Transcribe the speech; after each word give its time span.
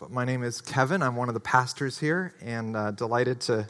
But 0.00 0.10
my 0.10 0.24
name 0.24 0.42
is 0.42 0.60
Kevin. 0.60 1.02
I'm 1.02 1.14
one 1.14 1.28
of 1.28 1.34
the 1.34 1.40
pastors 1.40 2.00
here, 2.00 2.34
and 2.42 2.76
uh, 2.76 2.90
delighted 2.90 3.40
to 3.42 3.68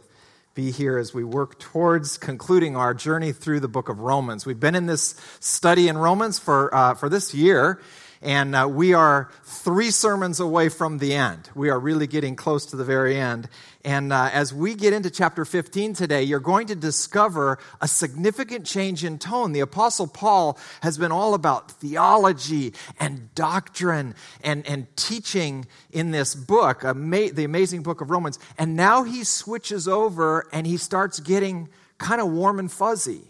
be 0.55 0.71
here 0.71 0.97
as 0.97 1.13
we 1.13 1.23
work 1.23 1.59
towards 1.59 2.17
concluding 2.17 2.77
our 2.77 2.95
journey 2.95 3.31
through 3.31 3.61
the 3.61 3.69
book 3.69 3.91
of 3.91 3.99
Romans. 3.99 4.47
We've 4.47 4.59
been 4.59 4.75
in 4.75 4.87
this 4.87 5.17
study 5.41 5.87
in 5.87 5.99
Romans 5.99 6.39
for, 6.39 6.75
uh, 6.75 6.95
for 6.95 7.11
this 7.11 7.35
year, 7.35 7.79
and 8.25 8.57
uh, 8.57 8.67
we 8.69 8.95
are 8.95 9.31
three 9.45 9.91
sermons 9.91 10.41
away 10.41 10.71
from 10.71 10.97
the 10.97 11.15
end. 11.15 11.51
We 11.55 11.69
are 11.69 11.79
really 11.79 12.07
getting 12.07 12.37
close 12.37 12.65
to 12.67 12.77
the 12.77 12.85
very 12.85 13.21
end. 13.21 13.51
And 13.85 14.15
uh, 14.15 14.31
as 14.33 14.53
we 14.55 14.75
get 14.75 14.95
into 14.95 15.11
chapter 15.11 15.45
15 15.45 15.93
today, 15.93 16.23
you're 16.23 16.41
going 16.41 16.69
to 16.69 16.75
discover 16.75 17.59
a 17.83 17.87
significant 17.87 18.65
change 18.65 19.05
in 19.05 19.19
tone. 19.19 19.53
The 19.53 19.61
Apostle 19.61 20.07
Paul 20.07 20.59
has 20.81 20.97
been 20.97 21.13
all 21.13 21.35
about 21.35 21.71
theology 21.73 22.73
and 22.99 23.33
doctrine 23.35 24.15
and, 24.43 24.67
and 24.67 24.87
teaching 24.97 25.67
in 25.93 26.11
this 26.11 26.35
book, 26.35 26.81
the 26.81 27.45
amazing 27.45 27.83
book 27.83 28.01
of 28.01 28.11
Romans. 28.11 28.39
And 28.57 28.75
now 28.75 29.03
he 29.03 29.23
switches 29.23 29.87
over 29.87 30.49
and 30.51 30.67
he 30.67 30.79
starts 30.79 31.21
getting 31.21 31.69
kind 31.99 32.23
of 32.23 32.31
warm 32.31 32.59
and 32.59 32.73
fuzzy. 32.73 33.21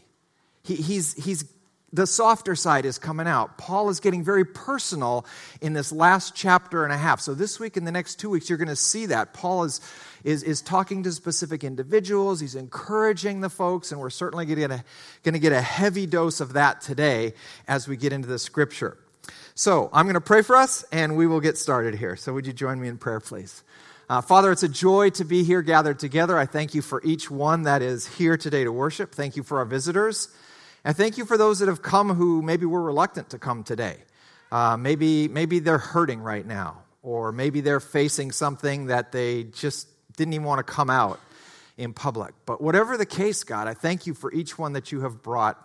He, 0.63 0.77
he's, 0.77 1.15
he's 1.15 1.45
the 1.95 2.07
softer 2.09 2.57
side 2.57 2.85
is 2.85 2.99
coming 2.99 3.29
out. 3.29 3.57
Paul 3.57 3.89
is 3.89 4.01
getting 4.01 4.25
very 4.25 4.45
personal 4.45 5.25
in 5.61 5.75
this 5.75 5.93
last 5.93 6.35
chapter 6.35 6.83
and 6.83 6.93
a 6.93 6.97
half. 6.97 7.21
So, 7.21 7.35
this 7.35 7.61
week 7.61 7.77
and 7.77 7.87
the 7.87 7.93
next 7.93 8.17
two 8.17 8.31
weeks, 8.31 8.49
you're 8.49 8.59
going 8.59 8.69
to 8.69 8.77
see 8.77 9.07
that. 9.07 9.33
Paul 9.33 9.63
is, 9.63 9.81
is, 10.25 10.43
is 10.43 10.61
talking 10.61 11.05
to 11.05 11.13
specific 11.13 11.63
individuals, 11.63 12.41
he's 12.41 12.57
encouraging 12.57 13.43
the 13.43 13.51
folks, 13.51 13.93
and 13.93 14.01
we're 14.01 14.11
certainly 14.11 14.45
going 14.45 14.83
to, 15.23 15.39
get 15.39 15.53
a 15.53 15.61
heavy 15.61 16.07
dose 16.07 16.41
of 16.41 16.55
that 16.55 16.81
today 16.81 17.33
as 17.69 17.87
we 17.87 17.97
get 17.97 18.13
into 18.13 18.27
the 18.27 18.41
scripture. 18.41 18.99
So, 19.55 19.89
I'm 19.93 20.07
going 20.07 20.15
to 20.15 20.21
pray 20.21 20.43
for 20.43 20.57
us, 20.57 20.85
and 20.91 21.17
we 21.17 21.29
will 21.29 21.41
get 21.41 21.57
started 21.57 21.95
here. 21.95 22.17
So, 22.17 22.35
would 22.35 22.47
you 22.47 22.53
join 22.53 22.81
me 22.81 22.89
in 22.89 22.99
prayer, 22.99 23.21
please? 23.21 23.63
Uh, 24.09 24.21
Father, 24.21 24.51
it's 24.51 24.65
a 24.65 24.69
joy 24.69 25.11
to 25.11 25.25
be 25.25 25.45
here 25.45 25.63
gathered 25.63 26.01
together. 26.01 26.37
I 26.37 26.45
thank 26.45 26.75
you 26.75 26.83
for 26.83 27.01
each 27.05 27.31
one 27.31 27.63
that 27.63 27.83
is 27.83 28.07
here 28.07 28.37
today 28.37 28.65
to 28.65 28.73
worship. 28.73 29.13
Thank 29.13 29.37
you 29.37 29.45
for 29.45 29.59
our 29.59 29.65
visitors. 29.65 30.29
And 30.85 30.97
thank 30.97 31.17
you 31.17 31.25
for 31.25 31.39
those 31.39 31.61
that 31.61 31.69
have 31.69 31.83
come 31.83 32.15
who 32.15 32.43
maybe 32.43 32.67
were 32.67 32.83
reluctant 32.83 33.31
to 33.31 33.39
come 33.39 33.65
today. 33.65 33.97
Uh, 34.53 34.77
maybe, 34.77 35.29
maybe 35.29 35.59
they're 35.59 35.79
hurting 35.79 36.21
right 36.21 36.47
now, 36.47 36.83
or 37.03 37.33
maybe 37.33 37.61
they're 37.61 37.81
facing 37.81 38.31
something 38.33 38.87
that 38.87 39.11
they 39.11 39.45
just 39.45 39.89
didn't 40.17 40.35
even 40.35 40.47
want 40.47 40.65
to 40.65 40.73
come 40.73 40.91
out 40.91 41.19
in 41.77 41.93
public. 41.93 42.35
But 42.47 42.61
whatever 42.61 42.97
the 42.97 43.07
case, 43.07 43.43
God, 43.45 43.67
I 43.67 43.75
thank 43.75 44.07
you 44.07 44.15
for 44.15 44.33
each 44.33 44.59
one 44.59 44.75
that 44.75 44.93
you 44.93 45.01
have 45.01 45.23
brought 45.23 45.59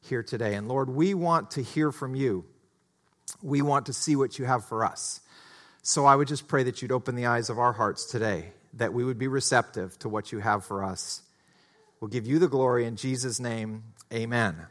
here 0.00 0.22
today. 0.22 0.54
And 0.54 0.68
Lord, 0.68 0.90
we 0.90 1.14
want 1.14 1.52
to 1.52 1.62
hear 1.62 1.90
from 1.90 2.14
you. 2.14 2.44
We 3.42 3.62
want 3.62 3.86
to 3.86 3.92
see 3.92 4.16
what 4.16 4.38
you 4.38 4.44
have 4.44 4.64
for 4.64 4.84
us. 4.84 5.20
So 5.82 6.04
I 6.04 6.14
would 6.14 6.28
just 6.28 6.46
pray 6.46 6.62
that 6.64 6.82
you'd 6.82 6.92
open 6.92 7.14
the 7.14 7.26
eyes 7.26 7.50
of 7.50 7.58
our 7.58 7.72
hearts 7.72 8.04
today, 8.04 8.52
that 8.74 8.92
we 8.92 9.04
would 9.04 9.18
be 9.18 9.28
receptive 9.28 9.98
to 10.00 10.08
what 10.08 10.30
you 10.30 10.40
have 10.40 10.64
for 10.64 10.84
us. 10.84 11.22
We'll 12.00 12.08
give 12.08 12.26
you 12.26 12.38
the 12.38 12.48
glory 12.48 12.84
in 12.84 12.96
Jesus' 12.96 13.40
name. 13.40 13.82
Amen. 14.12 14.66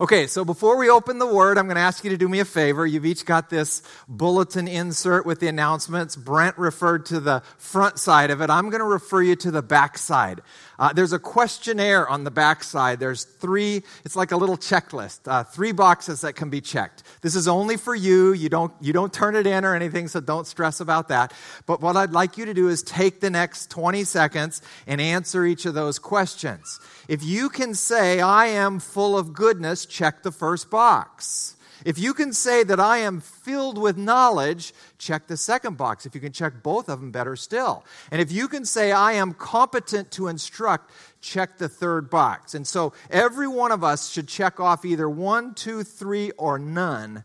Okay, 0.00 0.26
so 0.26 0.44
before 0.44 0.76
we 0.76 0.90
open 0.90 1.20
the 1.20 1.26
word, 1.26 1.56
I'm 1.56 1.66
going 1.66 1.76
to 1.76 1.80
ask 1.80 2.02
you 2.02 2.10
to 2.10 2.16
do 2.16 2.28
me 2.28 2.40
a 2.40 2.44
favor. 2.44 2.84
You've 2.84 3.06
each 3.06 3.24
got 3.24 3.48
this 3.48 3.80
bulletin 4.08 4.66
insert 4.66 5.24
with 5.24 5.38
the 5.38 5.46
announcements. 5.46 6.16
Brent 6.16 6.58
referred 6.58 7.06
to 7.06 7.20
the 7.20 7.44
front 7.58 8.00
side 8.00 8.32
of 8.32 8.40
it. 8.40 8.50
I'm 8.50 8.70
going 8.70 8.80
to 8.80 8.86
refer 8.86 9.22
you 9.22 9.36
to 9.36 9.52
the 9.52 9.62
back 9.62 9.96
side. 9.96 10.42
Uh, 10.80 10.92
there's 10.92 11.12
a 11.12 11.18
questionnaire 11.20 12.08
on 12.08 12.24
the 12.24 12.30
back 12.32 12.64
side. 12.64 12.98
There's 12.98 13.22
three, 13.22 13.84
it's 14.04 14.16
like 14.16 14.32
a 14.32 14.36
little 14.36 14.56
checklist, 14.56 15.20
uh, 15.26 15.44
three 15.44 15.70
boxes 15.70 16.22
that 16.22 16.34
can 16.34 16.50
be 16.50 16.60
checked. 16.60 17.04
This 17.20 17.36
is 17.36 17.46
only 17.46 17.76
for 17.76 17.94
you. 17.94 18.32
You 18.32 18.48
don't, 18.48 18.72
you 18.80 18.92
don't 18.92 19.12
turn 19.12 19.36
it 19.36 19.46
in 19.46 19.64
or 19.64 19.76
anything, 19.76 20.08
so 20.08 20.20
don't 20.20 20.46
stress 20.46 20.80
about 20.80 21.08
that. 21.08 21.32
But 21.66 21.80
what 21.80 21.96
I'd 21.96 22.12
like 22.12 22.36
you 22.36 22.46
to 22.46 22.54
do 22.54 22.68
is 22.68 22.82
take 22.82 23.20
the 23.20 23.30
next 23.30 23.70
20 23.70 24.02
seconds 24.02 24.60
and 24.88 25.00
answer 25.00 25.44
each 25.44 25.66
of 25.66 25.74
those 25.74 26.00
questions. 26.00 26.80
If 27.06 27.22
you 27.22 27.48
can 27.48 27.74
say, 27.74 28.20
I 28.20 28.46
am 28.46 28.80
full 28.80 29.16
of 29.16 29.32
goodness, 29.32 29.83
check 29.86 30.22
the 30.22 30.32
first 30.32 30.70
box. 30.70 31.56
If 31.84 31.98
you 31.98 32.14
can 32.14 32.32
say 32.32 32.64
that 32.64 32.80
I 32.80 32.98
am 32.98 33.20
filled 33.20 33.76
with 33.76 33.98
knowledge, 33.98 34.72
check 34.96 35.26
the 35.26 35.36
second 35.36 35.76
box. 35.76 36.06
If 36.06 36.14
you 36.14 36.20
can 36.20 36.32
check 36.32 36.62
both 36.62 36.88
of 36.88 37.00
them, 37.00 37.10
better 37.10 37.36
still. 37.36 37.84
And 38.10 38.22
if 38.22 38.32
you 38.32 38.48
can 38.48 38.64
say 38.64 38.90
I 38.92 39.12
am 39.12 39.34
competent 39.34 40.10
to 40.12 40.28
instruct, 40.28 40.90
check 41.20 41.58
the 41.58 41.68
third 41.68 42.08
box. 42.08 42.54
And 42.54 42.66
so 42.66 42.94
every 43.10 43.48
one 43.48 43.70
of 43.70 43.84
us 43.84 44.10
should 44.10 44.28
check 44.28 44.60
off 44.60 44.84
either 44.84 45.08
one, 45.08 45.54
two, 45.54 45.82
three, 45.82 46.30
or 46.32 46.58
none 46.58 47.24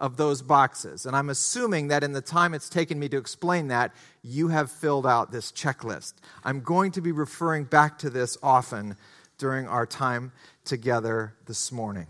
of 0.00 0.16
those 0.16 0.42
boxes. 0.42 1.06
And 1.06 1.14
I'm 1.14 1.28
assuming 1.28 1.88
that 1.88 2.02
in 2.02 2.12
the 2.12 2.22
time 2.22 2.54
it's 2.54 2.70
taken 2.70 2.98
me 2.98 3.08
to 3.10 3.18
explain 3.18 3.68
that, 3.68 3.92
you 4.22 4.48
have 4.48 4.72
filled 4.72 5.06
out 5.06 5.30
this 5.30 5.52
checklist. 5.52 6.14
I'm 6.42 6.62
going 6.62 6.92
to 6.92 7.00
be 7.00 7.12
referring 7.12 7.64
back 7.64 7.98
to 7.98 8.10
this 8.10 8.38
often 8.42 8.96
during 9.38 9.68
our 9.68 9.86
time 9.86 10.32
together 10.64 11.34
this 11.46 11.72
morning. 11.72 12.06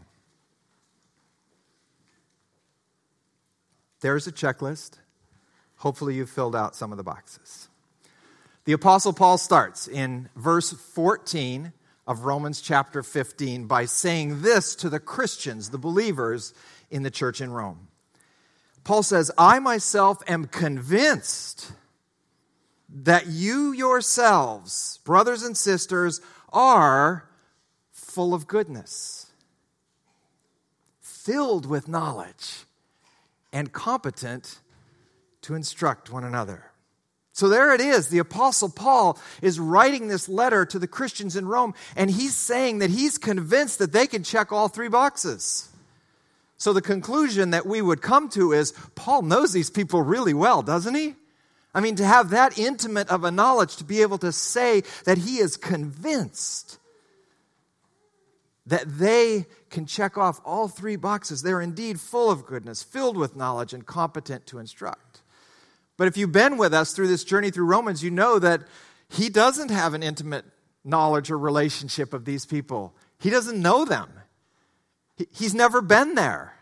There's 4.00 4.27
a 4.27 4.33
checklist. 4.33 4.99
Hopefully, 5.77 6.15
you've 6.15 6.31
filled 6.31 6.56
out 6.56 6.75
some 6.75 6.91
of 6.93 6.99
the 6.99 7.05
boxes. 7.05 7.69
The 8.65 8.72
Apostle 8.72 9.12
Paul 9.12 9.38
starts 9.38 9.88
in 9.88 10.28
verse 10.37 10.72
14 10.72 11.72
of 12.06 12.25
Romans 12.25 12.61
chapter 12.61 13.03
15 13.03 13.66
by 13.66 13.84
saying 13.84 14.43
this 14.43 14.75
to 14.77 14.91
the 14.91 15.00
Christians, 15.00 15.71
the 15.71 15.78
believers 15.78 16.53
in 16.91 17.03
the 17.03 17.11
church 17.11 17.41
in 17.41 17.53
Rome. 17.53 17.88
Paul 18.84 19.03
says, 19.03 19.31
I 19.38 19.59
myself 19.59 20.22
am 20.27 20.47
convinced 20.47 21.72
that 22.88 23.27
you 23.27 23.72
yourselves, 23.72 24.99
brothers 25.05 25.43
and 25.43 25.56
sisters, 25.56 26.21
are 26.53 27.29
full 28.10 28.34
of 28.34 28.48
goodness, 28.48 29.26
filled 31.00 31.65
with 31.65 31.87
knowledge, 31.87 32.65
and 33.53 33.72
competent 33.72 34.59
to 35.43 35.54
instruct 35.54 36.12
one 36.12 36.25
another. 36.25 36.65
So 37.32 37.49
there 37.49 37.72
it 37.72 37.81
is. 37.81 38.09
The 38.09 38.19
Apostle 38.19 38.69
Paul 38.69 39.19
is 39.41 39.60
writing 39.60 40.09
this 40.09 40.28
letter 40.28 40.66
to 40.66 40.78
the 40.78 40.88
Christians 40.88 41.37
in 41.37 41.47
Rome, 41.47 41.72
and 41.94 42.10
he's 42.10 42.34
saying 42.34 42.81
that 42.81 42.91
he's 42.91 43.16
convinced 43.16 43.78
that 43.78 43.93
they 43.93 44.09
can 44.09 44.25
check 44.25 44.53
all 44.53 44.69
three 44.69 44.88
boxes. 44.88 45.69
So 46.59 46.72
the 46.72 46.82
conclusion 46.82 47.50
that 47.50 47.65
we 47.65 47.81
would 47.81 48.03
come 48.03 48.28
to 48.31 48.53
is 48.53 48.75
Paul 48.97 49.22
knows 49.22 49.53
these 49.53 49.70
people 49.70 50.03
really 50.03 50.34
well, 50.34 50.62
doesn't 50.62 50.94
he? 50.94 51.15
I 51.72 51.81
mean, 51.81 51.94
to 51.97 52.04
have 52.04 52.31
that 52.31 52.59
intimate 52.59 53.09
of 53.09 53.22
a 53.22 53.31
knowledge, 53.31 53.76
to 53.76 53.84
be 53.84 54.03
able 54.03 54.19
to 54.19 54.32
say 54.32 54.82
that 55.04 55.19
he 55.19 55.38
is 55.38 55.56
convinced 55.56 56.79
that 58.70 58.98
they 58.98 59.47
can 59.69 59.84
check 59.84 60.16
off 60.16 60.41
all 60.44 60.69
three 60.69 60.94
boxes. 60.94 61.42
They're 61.42 61.60
indeed 61.60 62.00
full 62.00 62.31
of 62.31 62.47
goodness, 62.47 62.84
filled 62.84 63.16
with 63.16 63.34
knowledge, 63.34 63.75
and 63.75 63.84
competent 63.84 64.47
to 64.47 64.60
instruct. 64.60 65.22
But 65.97 66.06
if 66.06 66.16
you've 66.16 66.31
been 66.31 66.56
with 66.56 66.72
us 66.72 66.92
through 66.92 67.08
this 67.08 67.25
journey 67.25 67.50
through 67.50 67.66
Romans, 67.66 68.03
you 68.04 68.12
know 68.12 68.38
that 68.38 68.62
he 69.08 69.28
doesn't 69.28 69.72
have 69.72 69.92
an 69.92 70.04
intimate 70.04 70.44
knowledge 70.84 71.32
or 71.32 71.38
relationship 71.38 72.14
of 72.14 72.25
these 72.25 72.47
people. 72.47 72.94
He 73.19 73.28
doesn't 73.28 73.60
know 73.60 73.84
them, 73.84 74.08
he's 75.32 75.54
never 75.54 75.82
been 75.82 76.14
there. 76.14 76.54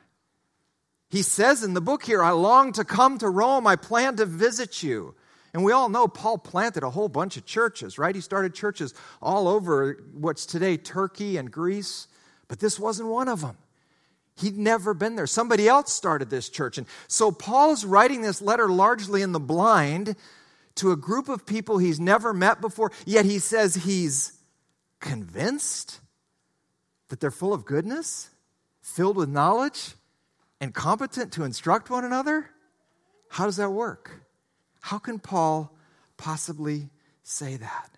He 1.10 1.22
says 1.22 1.62
in 1.62 1.74
the 1.74 1.80
book 1.80 2.04
here, 2.04 2.22
I 2.22 2.30
long 2.30 2.72
to 2.72 2.84
come 2.84 3.16
to 3.18 3.30
Rome. 3.30 3.66
I 3.66 3.76
plan 3.76 4.16
to 4.16 4.26
visit 4.26 4.82
you. 4.82 5.14
And 5.54 5.64
we 5.64 5.72
all 5.72 5.88
know 5.88 6.08
Paul 6.08 6.38
planted 6.38 6.82
a 6.82 6.90
whole 6.90 7.08
bunch 7.08 7.36
of 7.36 7.46
churches, 7.46 7.98
right? 7.98 8.14
He 8.14 8.20
started 8.20 8.54
churches 8.54 8.94
all 9.22 9.48
over 9.48 9.98
what's 10.12 10.44
today 10.46 10.76
Turkey 10.76 11.36
and 11.36 11.50
Greece, 11.50 12.06
but 12.48 12.60
this 12.60 12.78
wasn't 12.78 13.08
one 13.08 13.28
of 13.28 13.40
them. 13.40 13.56
He'd 14.36 14.56
never 14.56 14.94
been 14.94 15.16
there. 15.16 15.26
Somebody 15.26 15.66
else 15.66 15.92
started 15.92 16.30
this 16.30 16.48
church. 16.48 16.78
And 16.78 16.86
so 17.08 17.32
Paul 17.32 17.72
is 17.72 17.84
writing 17.84 18.22
this 18.22 18.40
letter 18.40 18.68
largely 18.68 19.22
in 19.22 19.32
the 19.32 19.40
blind 19.40 20.14
to 20.76 20.92
a 20.92 20.96
group 20.96 21.28
of 21.28 21.44
people 21.44 21.78
he's 21.78 21.98
never 21.98 22.32
met 22.32 22.60
before, 22.60 22.92
yet 23.04 23.24
he 23.24 23.40
says 23.40 23.74
he's 23.74 24.38
convinced 25.00 25.98
that 27.08 27.18
they're 27.20 27.32
full 27.32 27.52
of 27.52 27.64
goodness, 27.64 28.30
filled 28.80 29.16
with 29.16 29.28
knowledge, 29.28 29.94
and 30.60 30.74
competent 30.74 31.32
to 31.32 31.44
instruct 31.44 31.90
one 31.90 32.04
another? 32.04 32.50
How 33.28 33.46
does 33.46 33.56
that 33.56 33.70
work? 33.70 34.22
How 34.80 34.98
can 34.98 35.18
Paul 35.18 35.74
possibly 36.16 36.90
say 37.22 37.56
that? 37.56 37.90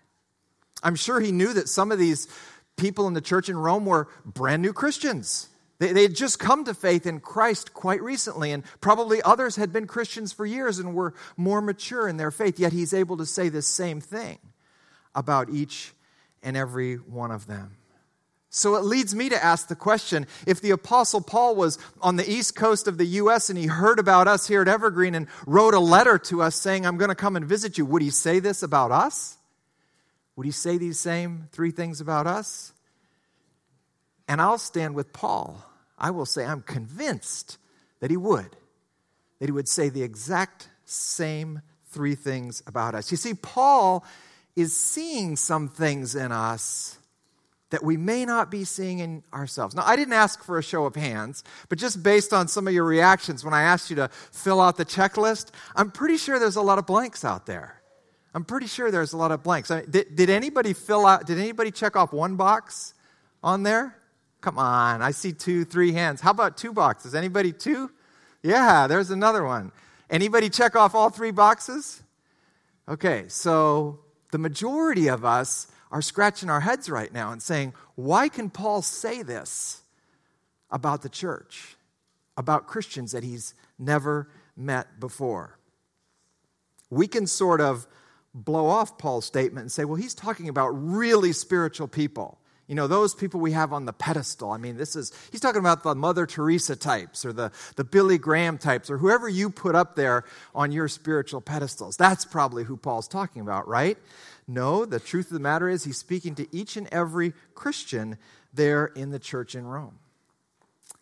I'm 0.83 0.95
sure 0.95 1.19
he 1.19 1.31
knew 1.31 1.53
that 1.53 1.69
some 1.69 1.91
of 1.91 1.99
these 1.99 2.27
people 2.75 3.07
in 3.07 3.13
the 3.13 3.21
church 3.21 3.49
in 3.49 3.57
Rome 3.57 3.85
were 3.85 4.07
brand 4.25 4.61
new 4.61 4.73
Christians. 4.73 5.49
They, 5.79 5.93
they 5.93 6.03
had 6.03 6.15
just 6.15 6.39
come 6.39 6.63
to 6.65 6.73
faith 6.73 7.05
in 7.05 7.19
Christ 7.19 7.73
quite 7.73 8.01
recently, 8.01 8.51
and 8.51 8.63
probably 8.81 9.21
others 9.21 9.55
had 9.55 9.71
been 9.71 9.87
Christians 9.87 10.33
for 10.33 10.45
years 10.45 10.79
and 10.79 10.93
were 10.93 11.13
more 11.37 11.61
mature 11.61 12.07
in 12.07 12.17
their 12.17 12.31
faith. 12.31 12.59
Yet 12.59 12.73
he's 12.73 12.93
able 12.93 13.17
to 13.17 13.25
say 13.25 13.49
the 13.49 13.61
same 13.61 14.01
thing 14.01 14.39
about 15.13 15.49
each 15.49 15.93
and 16.43 16.57
every 16.57 16.95
one 16.95 17.31
of 17.31 17.47
them. 17.47 17.77
So 18.53 18.75
it 18.75 18.83
leads 18.83 19.15
me 19.15 19.29
to 19.29 19.41
ask 19.41 19.69
the 19.69 19.77
question 19.77 20.27
if 20.45 20.59
the 20.59 20.71
Apostle 20.71 21.21
Paul 21.21 21.55
was 21.55 21.79
on 22.01 22.17
the 22.17 22.29
east 22.29 22.53
coast 22.53 22.85
of 22.85 22.97
the 22.97 23.05
U.S. 23.05 23.49
and 23.49 23.57
he 23.57 23.67
heard 23.67 23.97
about 23.97 24.27
us 24.27 24.45
here 24.45 24.61
at 24.61 24.67
Evergreen 24.67 25.15
and 25.15 25.27
wrote 25.47 25.73
a 25.73 25.79
letter 25.79 26.17
to 26.17 26.41
us 26.41 26.57
saying, 26.57 26.85
I'm 26.85 26.97
going 26.97 27.09
to 27.09 27.15
come 27.15 27.37
and 27.37 27.45
visit 27.45 27.77
you, 27.77 27.85
would 27.85 28.01
he 28.01 28.09
say 28.09 28.39
this 28.39 28.61
about 28.61 28.91
us? 28.91 29.37
Would 30.35 30.45
he 30.45 30.51
say 30.51 30.77
these 30.77 30.99
same 30.99 31.47
three 31.53 31.71
things 31.71 32.01
about 32.01 32.27
us? 32.27 32.73
And 34.27 34.41
I'll 34.41 34.57
stand 34.57 34.95
with 34.95 35.13
Paul. 35.13 35.63
I 35.97 36.11
will 36.11 36.25
say, 36.25 36.45
I'm 36.45 36.61
convinced 36.61 37.57
that 38.01 38.11
he 38.11 38.17
would, 38.17 38.57
that 39.39 39.45
he 39.45 39.51
would 39.51 39.69
say 39.69 39.87
the 39.87 40.03
exact 40.03 40.67
same 40.83 41.61
three 41.85 42.15
things 42.15 42.63
about 42.67 42.95
us. 42.95 43.11
You 43.11 43.17
see, 43.17 43.33
Paul 43.33 44.05
is 44.57 44.75
seeing 44.75 45.37
some 45.37 45.69
things 45.69 46.15
in 46.15 46.33
us 46.33 46.97
that 47.71 47.83
we 47.83 47.97
may 47.97 48.25
not 48.25 48.51
be 48.51 48.63
seeing 48.63 48.99
in 48.99 49.23
ourselves. 49.33 49.73
Now, 49.75 49.83
I 49.85 49.95
didn't 49.95 50.13
ask 50.13 50.43
for 50.43 50.57
a 50.57 50.63
show 50.63 50.85
of 50.85 50.95
hands, 50.95 51.43
but 51.69 51.79
just 51.79 52.03
based 52.03 52.31
on 52.33 52.47
some 52.47 52.67
of 52.67 52.73
your 52.73 52.83
reactions 52.83 53.43
when 53.43 53.53
I 53.53 53.63
asked 53.63 53.89
you 53.89 53.95
to 53.95 54.09
fill 54.31 54.61
out 54.61 54.77
the 54.77 54.85
checklist, 54.85 55.51
I'm 55.75 55.89
pretty 55.89 56.17
sure 56.17 56.37
there's 56.37 56.57
a 56.57 56.61
lot 56.61 56.77
of 56.77 56.85
blanks 56.85 57.25
out 57.25 57.45
there. 57.45 57.81
I'm 58.33 58.45
pretty 58.45 58.67
sure 58.67 58.91
there's 58.91 59.13
a 59.13 59.17
lot 59.17 59.31
of 59.31 59.43
blanks. 59.43 59.71
I 59.71 59.81
mean, 59.81 59.89
did, 59.89 60.15
did 60.15 60.29
anybody 60.29 60.73
fill 60.73 61.05
out, 61.05 61.25
did 61.25 61.37
anybody 61.39 61.71
check 61.71 61.95
off 61.95 62.13
one 62.13 62.35
box 62.35 62.93
on 63.43 63.63
there? 63.63 63.97
Come 64.41 64.57
on, 64.57 65.01
I 65.01 65.11
see 65.11 65.33
two, 65.33 65.65
three 65.65 65.93
hands. 65.93 66.21
How 66.21 66.31
about 66.31 66.57
two 66.57 66.73
boxes? 66.73 67.15
Anybody 67.15 67.53
two? 67.53 67.91
Yeah, 68.43 68.87
there's 68.87 69.11
another 69.11 69.45
one. 69.45 69.71
Anybody 70.09 70.49
check 70.49 70.75
off 70.75 70.93
all 70.95 71.09
three 71.09 71.31
boxes? 71.31 72.03
Okay, 72.89 73.25
so 73.27 73.99
the 74.31 74.37
majority 74.37 75.07
of 75.07 75.23
us 75.23 75.67
are 75.91 76.01
scratching 76.01 76.49
our 76.49 76.61
heads 76.61 76.89
right 76.89 77.13
now 77.13 77.31
and 77.31 77.41
saying, 77.41 77.73
why 77.95 78.29
can 78.29 78.49
Paul 78.49 78.81
say 78.81 79.21
this 79.21 79.81
about 80.69 81.01
the 81.01 81.09
church, 81.09 81.75
about 82.37 82.67
Christians 82.67 83.11
that 83.11 83.23
he's 83.23 83.53
never 83.77 84.29
met 84.55 84.99
before? 84.99 85.57
We 86.89 87.07
can 87.07 87.27
sort 87.27 87.61
of 87.61 87.87
blow 88.33 88.67
off 88.67 88.97
Paul's 88.97 89.25
statement 89.25 89.63
and 89.63 89.71
say, 89.71 89.85
well, 89.85 89.95
he's 89.95 90.13
talking 90.13 90.47
about 90.49 90.69
really 90.69 91.33
spiritual 91.33 91.87
people. 91.87 92.37
You 92.67 92.75
know, 92.75 92.87
those 92.87 93.13
people 93.13 93.41
we 93.41 93.51
have 93.51 93.73
on 93.73 93.83
the 93.83 93.91
pedestal. 93.91 94.51
I 94.51 94.57
mean, 94.57 94.77
this 94.77 94.95
is, 94.95 95.11
he's 95.29 95.41
talking 95.41 95.59
about 95.59 95.83
the 95.83 95.93
Mother 95.93 96.25
Teresa 96.25 96.77
types 96.77 97.25
or 97.25 97.33
the, 97.33 97.51
the 97.75 97.83
Billy 97.83 98.17
Graham 98.17 98.57
types 98.57 98.89
or 98.89 98.97
whoever 98.97 99.27
you 99.27 99.49
put 99.49 99.75
up 99.75 99.95
there 99.95 100.23
on 100.55 100.71
your 100.71 100.87
spiritual 100.87 101.41
pedestals. 101.41 101.97
That's 101.97 102.23
probably 102.23 102.63
who 102.63 102.77
Paul's 102.77 103.09
talking 103.09 103.41
about, 103.41 103.67
right? 103.67 103.97
No, 104.53 104.85
the 104.85 104.99
truth 104.99 105.27
of 105.27 105.33
the 105.33 105.39
matter 105.39 105.69
is 105.69 105.85
he's 105.85 105.97
speaking 105.97 106.35
to 106.35 106.55
each 106.55 106.75
and 106.75 106.87
every 106.91 107.33
Christian 107.55 108.17
there 108.53 108.85
in 108.85 109.09
the 109.09 109.19
church 109.19 109.55
in 109.55 109.65
Rome. 109.65 109.97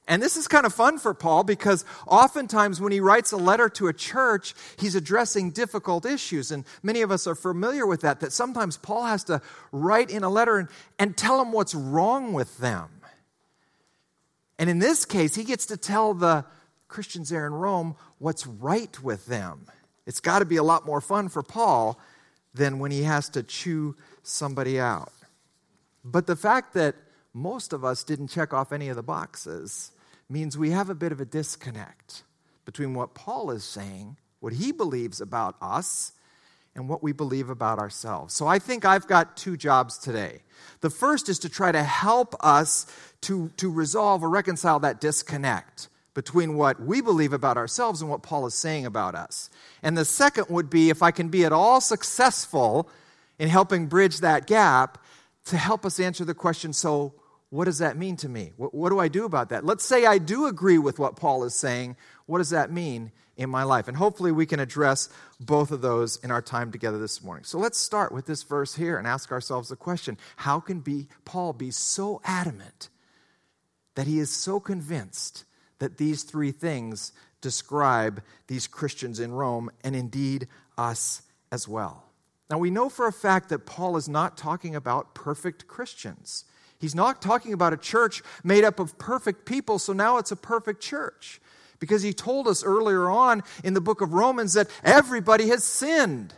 And 0.08 0.22
this 0.22 0.38
is 0.38 0.48
kind 0.48 0.66
of 0.66 0.74
fun 0.74 0.98
for 0.98 1.14
Paul 1.14 1.44
because 1.44 1.84
oftentimes 2.08 2.80
when 2.80 2.92
he 2.92 3.00
writes 3.00 3.32
a 3.32 3.38
letter 3.38 3.70
to 3.70 3.88
a 3.88 3.94
church, 3.94 4.54
he's 4.78 4.96
addressing 4.96 5.52
difficult 5.52 6.06
issues. 6.06 6.52
And 6.52 6.64
many 6.84 7.02
of 7.02 7.12
us 7.12 7.26
are 7.28 7.36
familiar 7.36 7.86
with 7.86 8.02
that, 8.02 8.20
that 8.20 8.34
sometimes 8.34 8.78
Paul 8.78 9.06
has 9.06 9.24
to 9.26 9.42
write 9.72 10.10
in 10.10 10.24
a 10.24 10.30
letter 10.30 10.58
and, 10.58 10.68
and 10.98 11.18
tell 11.18 11.38
them 11.38 11.52
what's 11.52 11.76
wrong 11.76 12.34
with 12.34 12.58
them. 12.60 12.90
And 14.58 14.70
in 14.70 14.80
this 14.80 15.06
case, 15.06 15.36
he 15.36 15.44
gets 15.44 15.68
to 15.68 15.78
tell 15.78 16.14
the 16.14 16.46
Christians 16.88 17.30
there 17.30 17.48
in 17.48 17.54
Rome 17.54 17.96
what's 18.18 18.46
right 18.46 19.02
with 19.02 19.26
them. 19.28 19.66
It's 20.06 20.20
got 20.20 20.40
to 20.40 20.46
be 20.46 20.58
a 20.58 20.64
lot 20.64 20.86
more 20.86 21.02
fun 21.02 21.30
for 21.30 21.44
Paul 21.44 22.00
than 22.54 22.80
when 22.80 22.92
he 22.92 23.04
has 23.04 23.30
to 23.30 23.44
chew 23.44 23.96
somebody 24.24 24.80
out. 24.80 25.12
But 26.04 26.28
the 26.28 26.36
fact 26.36 26.74
that 26.74 26.96
most 27.34 27.74
of 27.74 27.86
us 27.86 28.04
didn't 28.04 28.30
check 28.30 28.54
off 28.54 28.72
any 28.72 28.90
of 28.90 28.96
the 28.96 29.04
boxes 29.04 29.92
means 30.30 30.58
we 30.58 30.72
have 30.72 30.90
a 30.90 30.96
bit 30.96 31.12
of 31.12 31.22
a 31.22 31.26
disconnect 31.26 32.24
between 32.66 32.94
what 32.94 33.14
Paul 33.14 33.52
is 33.52 33.64
saying, 33.64 34.18
what 34.40 34.54
he 34.54 34.72
believes 34.72 35.22
about 35.22 35.56
us, 35.62 36.14
and 36.76 36.88
what 36.88 37.04
we 37.04 37.12
believe 37.12 37.50
about 37.50 37.80
ourselves. 37.80 38.34
So 38.34 38.48
I 38.48 38.60
think 38.60 38.86
I've 38.86 39.08
got 39.08 39.36
two 39.36 39.58
jobs 39.58 39.98
today. 39.98 40.44
The 40.82 40.90
first 40.90 41.28
is 41.28 41.40
to 41.40 41.50
try 41.50 41.72
to 41.72 41.84
help 41.84 42.36
us 42.40 42.86
to, 43.22 43.50
to 43.58 43.72
resolve 43.72 44.24
or 44.24 44.30
reconcile 44.30 44.80
that 44.80 45.02
disconnect 45.02 45.90
between 46.20 46.56
what 46.56 46.82
we 46.82 47.00
believe 47.00 47.32
about 47.32 47.56
ourselves 47.56 48.02
and 48.02 48.12
what 48.12 48.22
Paul 48.22 48.46
is 48.46 48.54
saying 48.54 48.86
about 48.86 49.16
us. 49.16 49.50
And 49.82 49.98
the 49.98 50.04
second 50.04 50.48
would 50.50 50.70
be 50.70 50.90
if 50.90 51.02
I 51.02 51.12
can 51.12 51.30
be 51.30 51.46
at 51.46 51.54
all 51.54 51.80
successful 51.80 52.90
in 53.40 53.48
helping 53.48 53.88
bridge 53.88 54.18
that 54.18 54.46
gap 54.46 55.02
to 55.46 55.56
help 55.56 55.86
us 55.86 55.98
answer 55.98 56.26
the 56.26 56.34
question 56.34 56.74
so, 56.74 57.14
what 57.52 57.66
does 57.66 57.78
that 57.78 57.96
mean 57.96 58.18
to 58.18 58.28
me? 58.28 58.52
What, 58.58 58.74
what, 58.74 58.90
do 58.90 59.00
I 59.00 59.08
do 59.08 59.24
about 59.24 59.48
that? 59.48 59.64
Let's 59.64 59.86
say 59.86 60.06
I 60.06 60.18
do 60.18 60.46
agree 60.46 60.78
with 60.78 61.00
what 61.00 61.16
Paul 61.16 61.46
is 61.46 61.56
saying. 61.56 61.96
What 62.26 62.40
does 62.40 62.50
that 62.50 62.70
mean 62.70 63.14
in 63.38 63.50
my 63.50 63.64
life? 63.64 63.88
And 63.88 63.96
hopefully 63.96 64.34
we 64.34 64.46
can 64.46 64.60
address 64.60 65.08
both 65.40 65.72
of 65.72 65.80
those 65.80 66.18
in 66.18 66.32
our 66.32 66.42
time 66.42 66.70
together 66.70 67.00
this 67.00 67.24
morning. 67.24 67.46
So 67.46 67.58
let's 67.60 67.78
start 67.78 68.12
with 68.12 68.26
this 68.26 68.44
verse 68.44 68.76
here 68.76 68.98
and 68.98 69.08
ask 69.08 69.32
ourselves 69.32 69.70
the 69.70 69.78
question 69.78 70.18
How 70.36 70.60
can 70.60 70.82
be, 70.82 71.08
Paul 71.24 71.54
be 71.54 71.72
so 71.72 72.20
adamant 72.26 72.90
that 73.96 74.06
he 74.06 74.20
is 74.20 74.30
so 74.30 74.60
convinced 74.60 75.46
that 75.80 75.98
these 75.98 76.24
three 76.24 76.52
things 76.52 77.12
describe 77.42 78.22
these 78.48 78.68
Christians 78.68 79.20
in 79.20 79.32
Rome 79.32 79.70
and 79.84 79.96
indeed 79.96 80.48
us 80.78 81.24
as 81.52 81.68
well? 81.68 82.06
Now 82.50 82.58
we 82.58 82.70
know 82.70 82.90
for 82.90 83.08
a 83.08 83.14
fact 83.14 83.50
that 83.50 83.66
Paul 83.66 83.98
is 83.98 84.10
not 84.10 84.38
talking 84.38 84.76
about 84.76 85.14
perfect 85.14 85.68
Christians. 85.68 86.46
He's 86.80 86.96
not 86.96 87.22
talking 87.22 87.54
about 87.54 87.74
a 87.74 87.78
church 87.78 88.24
made 88.44 88.64
up 88.64 88.80
of 88.80 88.98
perfect 88.98 89.46
people, 89.46 89.80
so 89.80 89.94
now 89.94 90.18
it's 90.18 90.32
a 90.32 90.36
perfect 90.36 90.82
church. 90.82 91.42
Because 91.80 92.02
he 92.02 92.14
told 92.14 92.48
us 92.48 92.64
earlier 92.64 93.10
on 93.10 93.44
in 93.64 93.74
the 93.74 93.82
book 93.82 94.02
of 94.02 94.14
Romans 94.14 94.54
that 94.54 94.70
everybody 94.84 95.48
has 95.50 95.64
sinned 95.64 96.34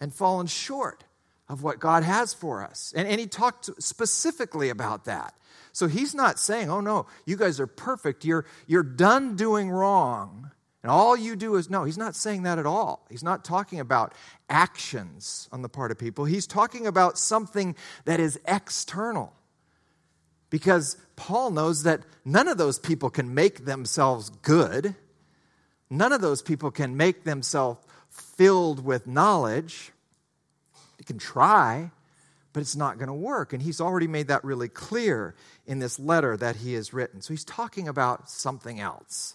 and 0.00 0.12
fallen 0.12 0.46
short 0.46 1.04
of 1.48 1.62
what 1.62 1.78
God 1.78 2.02
has 2.02 2.34
for 2.34 2.62
us. 2.62 2.92
And, 2.96 3.06
and 3.06 3.20
he 3.20 3.26
talked 3.26 3.70
specifically 3.82 4.68
about 4.68 5.04
that. 5.04 5.34
So 5.76 5.88
he's 5.88 6.14
not 6.14 6.38
saying, 6.38 6.70
oh 6.70 6.80
no, 6.80 7.04
you 7.26 7.36
guys 7.36 7.60
are 7.60 7.66
perfect. 7.66 8.24
You're, 8.24 8.46
you're 8.66 8.82
done 8.82 9.36
doing 9.36 9.68
wrong. 9.68 10.50
And 10.82 10.90
all 10.90 11.14
you 11.14 11.36
do 11.36 11.56
is 11.56 11.68
no, 11.68 11.84
he's 11.84 11.98
not 11.98 12.16
saying 12.16 12.44
that 12.44 12.58
at 12.58 12.64
all. 12.64 13.04
He's 13.10 13.22
not 13.22 13.44
talking 13.44 13.78
about 13.78 14.14
actions 14.48 15.50
on 15.52 15.60
the 15.60 15.68
part 15.68 15.90
of 15.90 15.98
people. 15.98 16.24
He's 16.24 16.46
talking 16.46 16.86
about 16.86 17.18
something 17.18 17.76
that 18.06 18.20
is 18.20 18.40
external. 18.48 19.34
Because 20.48 20.96
Paul 21.14 21.50
knows 21.50 21.82
that 21.82 22.00
none 22.24 22.48
of 22.48 22.56
those 22.56 22.78
people 22.78 23.10
can 23.10 23.34
make 23.34 23.66
themselves 23.66 24.30
good. 24.30 24.94
None 25.90 26.10
of 26.10 26.22
those 26.22 26.40
people 26.40 26.70
can 26.70 26.96
make 26.96 27.24
themselves 27.24 27.84
filled 28.08 28.82
with 28.82 29.06
knowledge. 29.06 29.92
They 30.96 31.04
can 31.04 31.18
try, 31.18 31.90
but 32.56 32.62
it's 32.62 32.74
not 32.74 32.96
going 32.96 33.08
to 33.08 33.12
work. 33.12 33.52
And 33.52 33.60
he's 33.60 33.82
already 33.82 34.06
made 34.06 34.28
that 34.28 34.42
really 34.42 34.70
clear 34.70 35.34
in 35.66 35.78
this 35.78 35.98
letter 35.98 36.38
that 36.38 36.56
he 36.56 36.72
has 36.72 36.94
written. 36.94 37.20
So 37.20 37.34
he's 37.34 37.44
talking 37.44 37.86
about 37.86 38.30
something 38.30 38.80
else. 38.80 39.34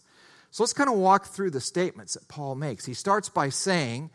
So 0.49 0.63
let's 0.63 0.73
kind 0.73 0.89
of 0.89 0.95
walk 0.95 1.27
through 1.27 1.51
the 1.51 1.61
statements 1.61 2.15
that 2.15 2.27
Paul 2.27 2.55
makes. 2.55 2.83
He 2.83 2.95
starts 2.95 3.29
by 3.29 3.49
saying 3.49 4.09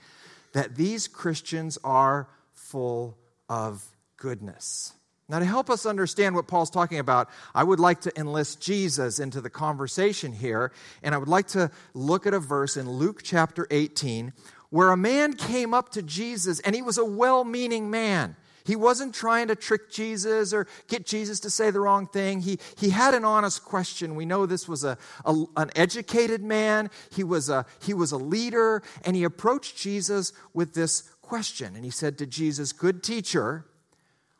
that 0.54 0.74
these 0.74 1.06
Christians 1.06 1.78
are 1.84 2.28
full 2.52 3.16
of 3.48 3.84
goodness. 4.16 4.92
Now, 5.28 5.38
to 5.38 5.44
help 5.44 5.70
us 5.70 5.86
understand 5.86 6.34
what 6.34 6.48
Paul's 6.48 6.70
talking 6.70 6.98
about, 6.98 7.30
I 7.54 7.62
would 7.62 7.78
like 7.78 8.00
to 8.00 8.18
enlist 8.18 8.60
Jesus 8.60 9.20
into 9.20 9.40
the 9.40 9.50
conversation 9.50 10.32
here, 10.32 10.72
and 11.04 11.14
I 11.14 11.18
would 11.18 11.28
like 11.28 11.46
to 11.48 11.70
look 11.94 12.26
at 12.26 12.34
a 12.34 12.40
verse 12.40 12.76
in 12.76 12.90
Luke 12.90 13.20
chapter 13.22 13.68
18 13.70 14.32
where 14.70 14.90
a 14.90 14.96
man 14.96 15.34
came 15.34 15.72
up 15.72 15.90
to 15.90 16.02
Jesus, 16.02 16.58
and 16.58 16.74
he 16.74 16.82
was 16.82 16.98
a 16.98 17.04
well 17.04 17.44
meaning 17.44 17.88
man. 17.88 18.34
He 18.66 18.76
wasn't 18.76 19.14
trying 19.14 19.48
to 19.48 19.54
trick 19.54 19.90
Jesus 19.90 20.52
or 20.52 20.66
get 20.88 21.06
Jesus 21.06 21.40
to 21.40 21.50
say 21.50 21.70
the 21.70 21.80
wrong 21.80 22.06
thing. 22.06 22.40
He, 22.40 22.58
he 22.76 22.90
had 22.90 23.14
an 23.14 23.24
honest 23.24 23.64
question. 23.64 24.16
We 24.16 24.26
know 24.26 24.44
this 24.44 24.68
was 24.68 24.82
a, 24.82 24.98
a, 25.24 25.44
an 25.56 25.70
educated 25.76 26.42
man, 26.42 26.90
he 27.10 27.22
was, 27.22 27.48
a, 27.48 27.64
he 27.80 27.94
was 27.94 28.12
a 28.12 28.16
leader, 28.16 28.82
and 29.04 29.14
he 29.14 29.24
approached 29.24 29.76
Jesus 29.76 30.32
with 30.52 30.74
this 30.74 31.02
question. 31.22 31.76
And 31.76 31.84
he 31.84 31.90
said 31.90 32.18
to 32.18 32.26
Jesus, 32.26 32.72
Good 32.72 33.02
teacher, 33.02 33.66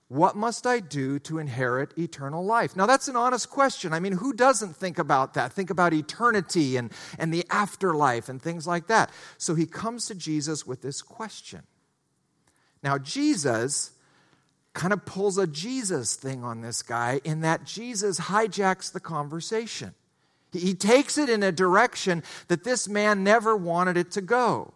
what 0.09 0.37
must 0.37 0.67
I 0.67 0.79
do 0.81 1.19
to 1.21 1.39
inherit 1.39 1.97
eternal 1.99 2.45
life? 2.45 2.77
Now, 2.77 2.87
that's 2.87 3.09
an 3.09 3.17
honest 3.17 3.51
question. 3.51 3.93
I 3.93 3.99
mean, 3.99 4.13
who 4.13 4.33
doesn't 4.33 4.77
think 4.77 4.99
about 4.99 5.35
that? 5.35 5.53
Think 5.53 5.71
about 5.71 5.93
eternity 5.93 6.77
and, 6.77 6.93
and 7.19 7.35
the 7.35 7.45
afterlife 7.51 8.29
and 8.29 8.41
things 8.41 8.67
like 8.67 8.87
that. 8.87 9.11
So 9.37 9.57
he 9.57 9.67
comes 9.67 10.07
to 10.07 10.15
Jesus 10.15 10.65
with 10.65 10.83
this 10.83 11.03
question. 11.03 11.63
Now, 12.85 12.99
Jesus 12.99 13.91
kind 14.77 14.93
of 14.93 15.05
pulls 15.07 15.39
a 15.39 15.47
Jesus 15.47 16.15
thing 16.15 16.45
on 16.45 16.61
this 16.61 16.83
guy 16.83 17.21
in 17.25 17.41
that 17.41 17.65
Jesus 17.65 18.21
hijacks 18.21 18.93
the 18.93 19.01
conversation. 19.01 19.95
He 20.53 20.75
takes 20.75 21.19
it 21.19 21.29
in 21.29 21.43
a 21.43 21.51
direction 21.51 22.23
that 22.49 22.63
this 22.63 22.87
man 22.87 23.25
never 23.25 23.57
wanted 23.57 23.97
it 23.97 24.11
to 24.13 24.21
go. 24.21 24.75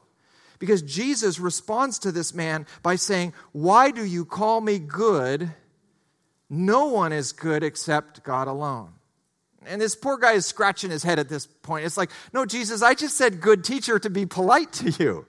Because 0.59 0.83
Jesus 0.83 1.39
responds 1.39 1.99
to 2.01 2.13
this 2.13 2.35
man 2.35 2.67
by 2.83 2.97
saying, 2.97 3.35
Why 3.53 3.91
do 3.91 4.05
you 4.05 4.25
call 4.25 4.61
me 4.61 4.79
good? 4.79 5.53
No 6.49 6.87
one 6.87 7.13
is 7.13 7.33
good 7.33 7.63
except 7.63 8.25
God 8.25 8.49
alone. 8.49 8.95
And 9.67 9.81
this 9.81 9.95
poor 9.95 10.17
guy 10.17 10.33
is 10.33 10.47
scratching 10.47 10.91
his 10.91 11.03
head 11.03 11.19
at 11.19 11.29
this 11.29 11.47
point. 11.47 11.85
It's 11.85 11.97
like, 11.97 12.11
no, 12.33 12.47
Jesus, 12.47 12.83
I 12.83 12.95
just 12.95 13.17
said 13.17 13.41
good 13.41 13.63
teacher 13.63 13.99
to 13.99 14.11
be 14.11 14.25
polite 14.25 14.73
to 14.73 14.91
you. 14.91 15.27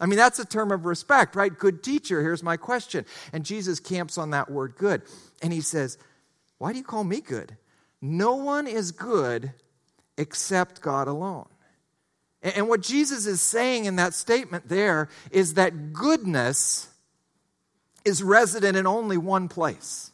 I 0.00 0.06
mean, 0.06 0.16
that's 0.16 0.38
a 0.38 0.46
term 0.46 0.72
of 0.72 0.86
respect, 0.86 1.36
right? 1.36 1.56
Good 1.56 1.82
teacher. 1.82 2.22
Here's 2.22 2.42
my 2.42 2.56
question. 2.56 3.04
And 3.32 3.44
Jesus 3.44 3.78
camps 3.78 4.16
on 4.16 4.30
that 4.30 4.50
word 4.50 4.74
good. 4.76 5.02
And 5.42 5.52
he 5.52 5.60
says, 5.60 5.98
Why 6.58 6.72
do 6.72 6.78
you 6.78 6.84
call 6.84 7.04
me 7.04 7.20
good? 7.20 7.56
No 8.00 8.34
one 8.34 8.66
is 8.66 8.92
good 8.92 9.52
except 10.16 10.80
God 10.80 11.06
alone. 11.06 11.48
And 12.42 12.68
what 12.68 12.80
Jesus 12.80 13.26
is 13.26 13.42
saying 13.42 13.84
in 13.84 13.96
that 13.96 14.14
statement 14.14 14.68
there 14.68 15.08
is 15.30 15.54
that 15.54 15.92
goodness 15.92 16.88
is 18.04 18.22
resident 18.22 18.76
in 18.76 18.86
only 18.86 19.18
one 19.18 19.48
place. 19.48 20.10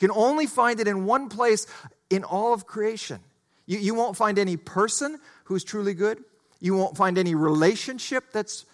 You 0.00 0.08
can 0.08 0.16
only 0.16 0.46
find 0.46 0.80
it 0.80 0.88
in 0.88 1.04
one 1.04 1.28
place 1.28 1.66
in 2.10 2.24
all 2.24 2.52
of 2.52 2.66
creation. 2.66 3.20
You, 3.66 3.78
you 3.78 3.94
won't 3.94 4.16
find 4.16 4.38
any 4.38 4.56
person 4.56 5.20
who's 5.44 5.62
truly 5.62 5.94
good. 5.94 6.24
You 6.60 6.76
won't 6.76 6.96
find 6.96 7.16
any 7.16 7.36
relationship 7.36 8.32
that's, 8.32 8.64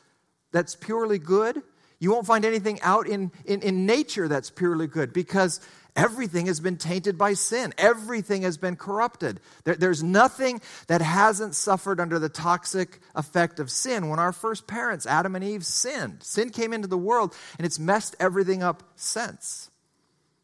that's 0.55 0.75
purely 0.75 1.19
good. 1.19 1.63
You 1.99 2.13
won't 2.13 2.27
find 2.27 2.45
anything 2.45 2.81
out 2.81 3.07
in, 3.07 3.31
in, 3.45 3.61
in 3.61 3.85
nature 3.85 4.29
that's 4.29 4.49
purely 4.49 4.87
good 4.87 5.13
because 5.13 5.61
Everything 5.97 6.47
has 6.47 6.59
been 6.59 6.77
tainted 6.77 7.17
by 7.17 7.35
sin. 7.35 7.73
Everything 7.79 8.43
has 8.43 8.59
been 8.59 8.75
corrupted. 8.75 9.39
There, 9.63 9.77
there's 9.77 10.03
nothing 10.03 10.61
that 10.89 11.01
hasn't 11.01 11.55
suffered 11.55 12.01
under 12.01 12.19
the 12.19 12.29
toxic 12.29 12.99
effect 13.15 13.61
of 13.61 13.71
sin. 13.71 14.09
When 14.09 14.19
our 14.19 14.33
first 14.33 14.67
parents, 14.67 15.07
Adam 15.07 15.37
and 15.37 15.45
Eve, 15.45 15.65
sinned, 15.65 16.25
sin 16.25 16.51
came 16.51 16.73
into 16.73 16.89
the 16.89 16.99
world 16.99 17.33
and 17.59 17.65
it's 17.65 17.79
messed 17.79 18.17
everything 18.19 18.61
up 18.61 18.83
since. 18.97 19.71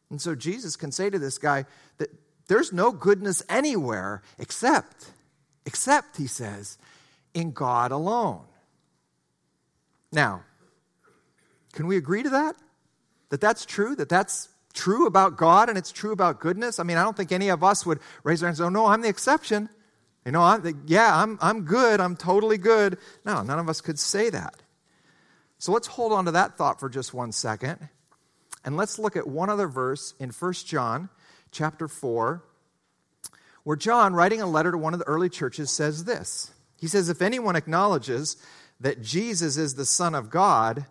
And 0.08 0.22
so 0.22 0.36
Jesus 0.36 0.76
can 0.76 0.92
say 0.92 1.10
to 1.10 1.18
this 1.18 1.38
guy 1.38 1.64
that 1.98 2.10
there's 2.46 2.72
no 2.72 2.92
goodness 2.92 3.42
anywhere 3.48 4.22
except, 4.38 5.10
except, 5.66 6.16
he 6.16 6.28
says, 6.28 6.78
in 7.34 7.50
God 7.50 7.90
alone. 7.90 8.44
Now, 10.12 10.42
can 11.72 11.86
we 11.86 11.96
agree 11.96 12.22
to 12.22 12.30
that? 12.30 12.56
That 13.30 13.40
that's 13.40 13.64
true? 13.64 13.94
That 13.94 14.08
that's 14.08 14.48
true 14.72 15.06
about 15.06 15.36
God 15.36 15.68
and 15.68 15.78
it's 15.78 15.92
true 15.92 16.12
about 16.12 16.40
goodness? 16.40 16.78
I 16.78 16.82
mean, 16.82 16.96
I 16.96 17.02
don't 17.02 17.16
think 17.16 17.32
any 17.32 17.48
of 17.48 17.62
us 17.62 17.84
would 17.86 18.00
raise 18.24 18.42
our 18.42 18.48
hands 18.48 18.60
and 18.60 18.64
say, 18.64 18.66
oh, 18.66 18.70
no, 18.70 18.86
I'm 18.86 19.02
the 19.02 19.08
exception. 19.08 19.68
You 20.24 20.32
know, 20.32 20.42
I'm, 20.42 20.62
the, 20.62 20.74
yeah, 20.86 21.16
I'm, 21.22 21.38
I'm 21.40 21.62
good. 21.62 22.00
I'm 22.00 22.16
totally 22.16 22.58
good. 22.58 22.98
No, 23.24 23.42
none 23.42 23.58
of 23.58 23.68
us 23.68 23.80
could 23.80 23.98
say 23.98 24.30
that. 24.30 24.62
So 25.58 25.72
let's 25.72 25.86
hold 25.86 26.12
on 26.12 26.24
to 26.26 26.32
that 26.32 26.56
thought 26.56 26.80
for 26.80 26.88
just 26.88 27.14
one 27.14 27.32
second. 27.32 27.88
And 28.64 28.76
let's 28.76 28.98
look 28.98 29.16
at 29.16 29.26
one 29.26 29.48
other 29.48 29.68
verse 29.68 30.14
in 30.18 30.30
1 30.30 30.52
John 30.52 31.08
chapter 31.50 31.88
4, 31.88 32.44
where 33.64 33.76
John, 33.76 34.14
writing 34.14 34.40
a 34.40 34.46
letter 34.46 34.70
to 34.70 34.78
one 34.78 34.92
of 34.92 35.00
the 35.00 35.06
early 35.06 35.28
churches, 35.28 35.70
says 35.70 36.04
this. 36.04 36.52
He 36.78 36.86
says, 36.86 37.08
If 37.08 37.22
anyone 37.22 37.56
acknowledges 37.56 38.36
that 38.80 39.02
Jesus 39.02 39.56
is 39.56 39.74
the 39.74 39.84
Son 39.84 40.14
of 40.14 40.30
God, 40.30 40.86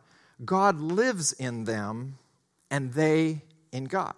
God 0.46 0.80
lives 0.80 1.34
in 1.34 1.66
them, 1.66 2.18
and 2.72 2.94
they 2.94 3.42
in 3.72 3.86
God. 3.86 4.16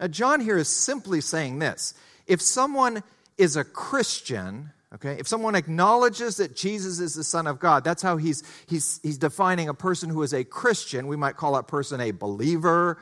Now, 0.00 0.08
John 0.08 0.40
here 0.40 0.58
is 0.58 0.68
simply 0.68 1.20
saying 1.20 1.58
this 1.58 1.94
if 2.26 2.40
someone 2.40 3.02
is 3.38 3.56
a 3.56 3.64
Christian, 3.64 4.70
okay, 4.94 5.16
if 5.18 5.28
someone 5.28 5.54
acknowledges 5.54 6.36
that 6.38 6.56
Jesus 6.56 7.00
is 7.00 7.14
the 7.14 7.24
Son 7.24 7.46
of 7.46 7.58
God, 7.58 7.84
that's 7.84 8.02
how 8.02 8.16
he's, 8.16 8.42
he's, 8.66 9.00
he's 9.02 9.18
defining 9.18 9.68
a 9.68 9.74
person 9.74 10.10
who 10.10 10.22
is 10.22 10.32
a 10.32 10.44
Christian. 10.44 11.06
We 11.06 11.16
might 11.16 11.36
call 11.36 11.54
that 11.54 11.68
person 11.68 12.00
a 12.00 12.10
believer, 12.10 12.98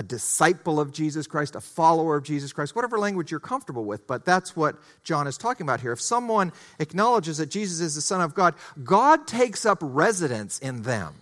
a 0.00 0.02
disciple 0.02 0.80
of 0.80 0.92
Jesus 0.92 1.26
Christ, 1.26 1.54
a 1.54 1.60
follower 1.60 2.16
of 2.16 2.24
Jesus 2.24 2.54
Christ, 2.54 2.74
whatever 2.74 2.98
language 2.98 3.30
you're 3.30 3.38
comfortable 3.38 3.84
with, 3.84 4.06
but 4.06 4.24
that's 4.24 4.56
what 4.56 4.76
John 5.04 5.26
is 5.26 5.36
talking 5.36 5.66
about 5.66 5.82
here. 5.82 5.92
If 5.92 6.00
someone 6.00 6.54
acknowledges 6.78 7.36
that 7.36 7.50
Jesus 7.50 7.80
is 7.80 7.96
the 7.96 8.00
Son 8.00 8.22
of 8.22 8.34
God, 8.34 8.54
God 8.82 9.26
takes 9.26 9.66
up 9.66 9.76
residence 9.82 10.58
in 10.58 10.82
them. 10.82 11.16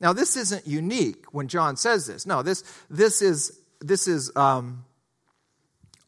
Now, 0.00 0.12
this 0.12 0.36
isn't 0.36 0.66
unique 0.66 1.32
when 1.32 1.46
John 1.46 1.76
says 1.76 2.08
this. 2.08 2.26
No, 2.26 2.42
this, 2.42 2.64
this 2.90 3.22
is, 3.22 3.56
this 3.80 4.08
is 4.08 4.34
um, 4.34 4.84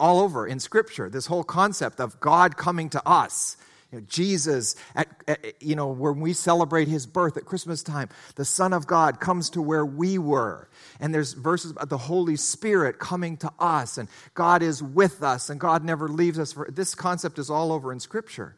all 0.01 0.19
over 0.19 0.49
in 0.49 0.59
Scripture, 0.59 1.09
this 1.09 1.27
whole 1.27 1.45
concept 1.45 2.01
of 2.01 2.19
God 2.19 2.57
coming 2.57 2.91
to 2.91 3.09
us. 3.09 3.57
You 3.95 4.01
know, 4.01 4.07
Jesus, 4.09 4.75
at, 4.97 5.07
at, 5.29 5.63
you 5.63 5.77
know, 5.77 5.87
when 5.87 6.19
we 6.19 6.33
celebrate 6.33 6.89
his 6.89 7.07
birth 7.07 7.37
at 7.37 7.45
Christmas 7.45 7.81
time, 7.81 8.09
the 8.35 8.45
Son 8.45 8.73
of 8.73 8.89
God 8.89 9.21
comes 9.21 9.51
to 9.51 9.63
where 9.63 9.87
we 9.87 10.19
were. 10.19 10.69
And 10.99 11.15
there's 11.15 11.33
verses 11.33 11.71
about 11.71 11.91
the 11.91 11.99
Holy 11.99 12.35
Spirit 12.35 12.99
coming 12.99 13.37
to 13.37 13.53
us, 13.61 13.97
and 13.97 14.09
God 14.35 14.65
is 14.65 14.83
with 14.83 15.23
us, 15.23 15.49
and 15.49 15.61
God 15.61 15.85
never 15.85 16.09
leaves 16.09 16.41
us. 16.41 16.53
For, 16.53 16.69
this 16.69 16.97
concept 16.97 17.39
is 17.39 17.51
all 17.51 17.71
over 17.71 17.93
in 17.93 18.01
Scripture. 18.01 18.57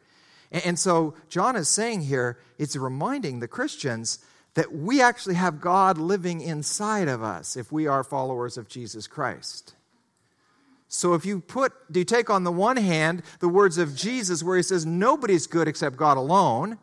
And, 0.51 0.65
and 0.65 0.79
so 0.79 1.13
John 1.29 1.55
is 1.55 1.69
saying 1.69 2.01
here, 2.01 2.39
it's 2.57 2.75
reminding 2.75 3.39
the 3.39 3.47
Christians 3.47 4.17
that 4.55 4.73
we 4.73 5.03
actually 5.03 5.35
have 5.35 5.61
God 5.61 5.99
living 5.99 6.41
inside 6.41 7.09
of 7.09 7.21
us 7.21 7.55
if 7.55 7.71
we 7.71 7.85
are 7.85 8.03
followers 8.03 8.57
of 8.57 8.67
Jesus 8.67 9.05
Christ. 9.05 9.75
So 10.87 11.13
if 11.13 11.25
you 11.25 11.41
put, 11.41 11.73
do 11.91 11.99
you 11.99 12.05
take 12.05 12.29
on 12.29 12.43
the 12.43 12.51
one 12.51 12.77
hand 12.77 13.23
the 13.39 13.49
words 13.49 13.77
of 13.77 13.95
Jesus 13.95 14.43
where 14.43 14.57
he 14.57 14.63
says, 14.63 14.85
nobody's 14.85 15.47
good 15.47 15.67
except 15.67 15.97
God 15.97 16.17
alone, 16.17 16.77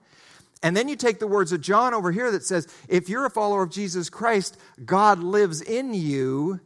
and 0.62 0.76
then 0.76 0.88
you 0.88 0.96
take 0.96 1.18
the 1.18 1.26
words 1.26 1.52
of 1.52 1.60
John 1.60 1.94
over 1.94 2.10
here 2.10 2.30
that 2.30 2.44
says, 2.44 2.66
if 2.88 3.08
you're 3.08 3.26
a 3.26 3.30
follower 3.30 3.62
of 3.62 3.70
Jesus 3.70 4.08
Christ, 4.08 4.56
God 4.84 5.18
lives 5.18 5.60
in 5.60 5.94
you, 5.94 6.60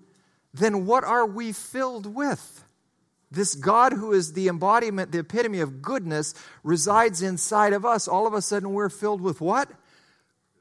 then 0.54 0.86
what 0.86 1.04
are 1.04 1.26
we 1.26 1.52
filled 1.52 2.14
with? 2.14 2.64
This 3.30 3.54
God 3.54 3.92
who 3.92 4.12
is 4.12 4.32
the 4.32 4.48
embodiment, 4.48 5.12
the 5.12 5.18
epitome 5.18 5.60
of 5.60 5.82
goodness, 5.82 6.34
resides 6.62 7.22
inside 7.22 7.72
of 7.72 7.84
us. 7.84 8.08
All 8.08 8.26
of 8.26 8.34
a 8.34 8.40
sudden, 8.40 8.72
we're 8.72 8.88
filled 8.88 9.20
with 9.20 9.40
what? 9.40 9.68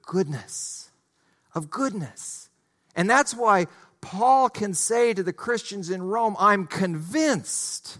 goodness, 0.07 0.89
of 1.53 1.69
goodness. 1.69 2.49
And 2.95 3.07
that's 3.07 3.35
why 3.35 3.67
Paul 4.07 4.47
can 4.47 4.73
say 4.73 5.13
to 5.13 5.21
the 5.21 5.33
Christians 5.33 5.89
in 5.89 6.01
Rome, 6.01 6.37
I'm 6.39 6.65
convinced 6.65 7.97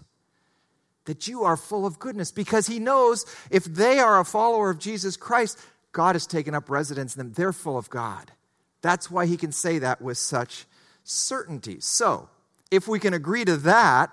that 1.04 1.28
you 1.28 1.44
are 1.44 1.54
full 1.54 1.84
of 1.84 1.98
goodness 1.98 2.32
because 2.32 2.66
he 2.66 2.78
knows 2.78 3.26
if 3.50 3.64
they 3.64 3.98
are 3.98 4.18
a 4.18 4.24
follower 4.24 4.70
of 4.70 4.78
Jesus 4.78 5.18
Christ, 5.18 5.58
God 5.92 6.14
has 6.14 6.26
taken 6.26 6.54
up 6.54 6.70
residence 6.70 7.14
in 7.14 7.18
them. 7.18 7.34
They're 7.34 7.52
full 7.52 7.76
of 7.76 7.90
God. 7.90 8.32
That's 8.80 9.10
why 9.10 9.26
he 9.26 9.36
can 9.36 9.52
say 9.52 9.80
that 9.80 10.00
with 10.00 10.16
such 10.16 10.64
certainty. 11.04 11.76
So, 11.80 12.30
if 12.70 12.88
we 12.88 12.98
can 12.98 13.12
agree 13.12 13.44
to 13.44 13.58
that, 13.58 14.10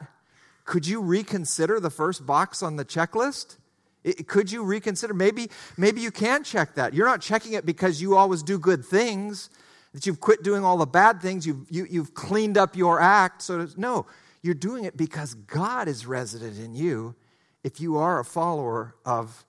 could 0.65 0.85
you 0.85 0.99
reconsider 0.99 1.79
the 1.79 1.89
first 1.89 2.25
box 2.25 2.61
on 2.61 2.75
the 2.75 2.83
checklist? 2.83 3.55
It, 4.03 4.27
could 4.27 4.51
you 4.51 4.65
reconsider? 4.65 5.13
Maybe, 5.13 5.49
maybe 5.77 6.01
you 6.01 6.11
can 6.11 6.43
check 6.43 6.75
that. 6.75 6.93
You're 6.93 7.07
not 7.07 7.21
checking 7.21 7.53
it 7.53 7.65
because 7.65 8.01
you 8.01 8.17
always 8.17 8.43
do 8.43 8.59
good 8.59 8.83
things, 8.83 9.49
that 9.95 10.05
you've 10.05 10.19
quit 10.19 10.43
doing 10.43 10.65
all 10.65 10.77
the 10.77 10.85
bad 10.85 11.21
things, 11.21 11.47
you've, 11.47 11.65
you, 11.69 11.87
you 11.89 12.01
have 12.01 12.13
cleaned 12.13 12.57
up 12.57 12.75
your 12.75 12.99
act. 12.99 13.41
So, 13.41 13.65
no, 13.77 14.05
you're 14.41 14.53
doing 14.53 14.83
it 14.83 14.97
because 14.97 15.33
God 15.33 15.87
is 15.87 16.05
resident 16.05 16.59
in 16.59 16.75
you 16.75 17.15
if 17.63 17.79
you 17.79 17.95
are 17.95 18.19
a 18.19 18.25
follower 18.25 18.93
of 19.05 19.45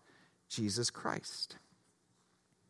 Jesus 0.49 0.89
Christ. 0.89 1.57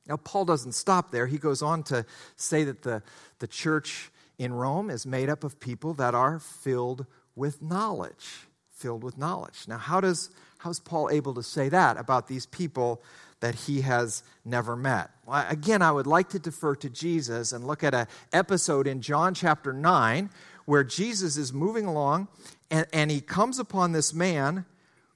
Now, 0.08 0.16
Paul 0.16 0.46
doesn't 0.46 0.72
stop 0.72 1.10
there. 1.10 1.26
He 1.26 1.36
goes 1.36 1.60
on 1.60 1.82
to 1.84 2.06
say 2.36 2.64
that 2.64 2.80
the, 2.80 3.02
the 3.40 3.46
church 3.46 4.10
in 4.38 4.54
Rome 4.54 4.88
is 4.88 5.04
made 5.04 5.28
up 5.28 5.44
of 5.44 5.60
people 5.60 5.92
that 5.94 6.14
are 6.14 6.38
filled 6.38 7.04
with 7.34 7.60
knowledge. 7.60 8.46
Filled 8.70 9.04
with 9.04 9.18
knowledge. 9.18 9.64
Now, 9.68 9.76
how 9.76 10.00
does 10.00 10.30
How's 10.58 10.80
Paul 10.80 11.10
able 11.10 11.34
to 11.34 11.42
say 11.42 11.68
that 11.68 11.98
about 11.98 12.26
these 12.26 12.46
people 12.46 13.02
that 13.40 13.54
he 13.54 13.82
has 13.82 14.22
never 14.44 14.76
met? 14.76 15.10
Again, 15.28 15.82
I 15.82 15.92
would 15.92 16.06
like 16.06 16.28
to 16.30 16.38
defer 16.38 16.74
to 16.76 16.90
Jesus 16.90 17.52
and 17.52 17.66
look 17.66 17.84
at 17.84 17.94
an 17.94 18.06
episode 18.32 18.86
in 18.86 19.00
John 19.00 19.34
chapter 19.34 19.72
9 19.72 20.30
where 20.64 20.84
Jesus 20.84 21.36
is 21.36 21.52
moving 21.52 21.86
along 21.86 22.28
and, 22.70 22.86
and 22.92 23.10
he 23.10 23.20
comes 23.20 23.58
upon 23.58 23.92
this 23.92 24.12
man 24.12 24.64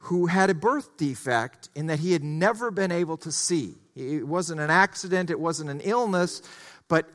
who 0.04 0.26
had 0.26 0.48
a 0.48 0.54
birth 0.54 0.96
defect 0.96 1.68
in 1.74 1.86
that 1.86 1.98
he 1.98 2.12
had 2.12 2.24
never 2.24 2.70
been 2.70 2.90
able 2.90 3.16
to 3.18 3.30
see. 3.30 3.74
It 3.94 4.26
wasn't 4.26 4.60
an 4.60 4.70
accident, 4.70 5.30
it 5.30 5.38
wasn't 5.38 5.70
an 5.70 5.80
illness, 5.80 6.42
but 6.88 7.10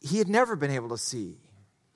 he 0.00 0.18
had 0.18 0.28
never 0.28 0.54
been 0.54 0.70
able 0.70 0.90
to 0.90 0.98
see. 0.98 1.36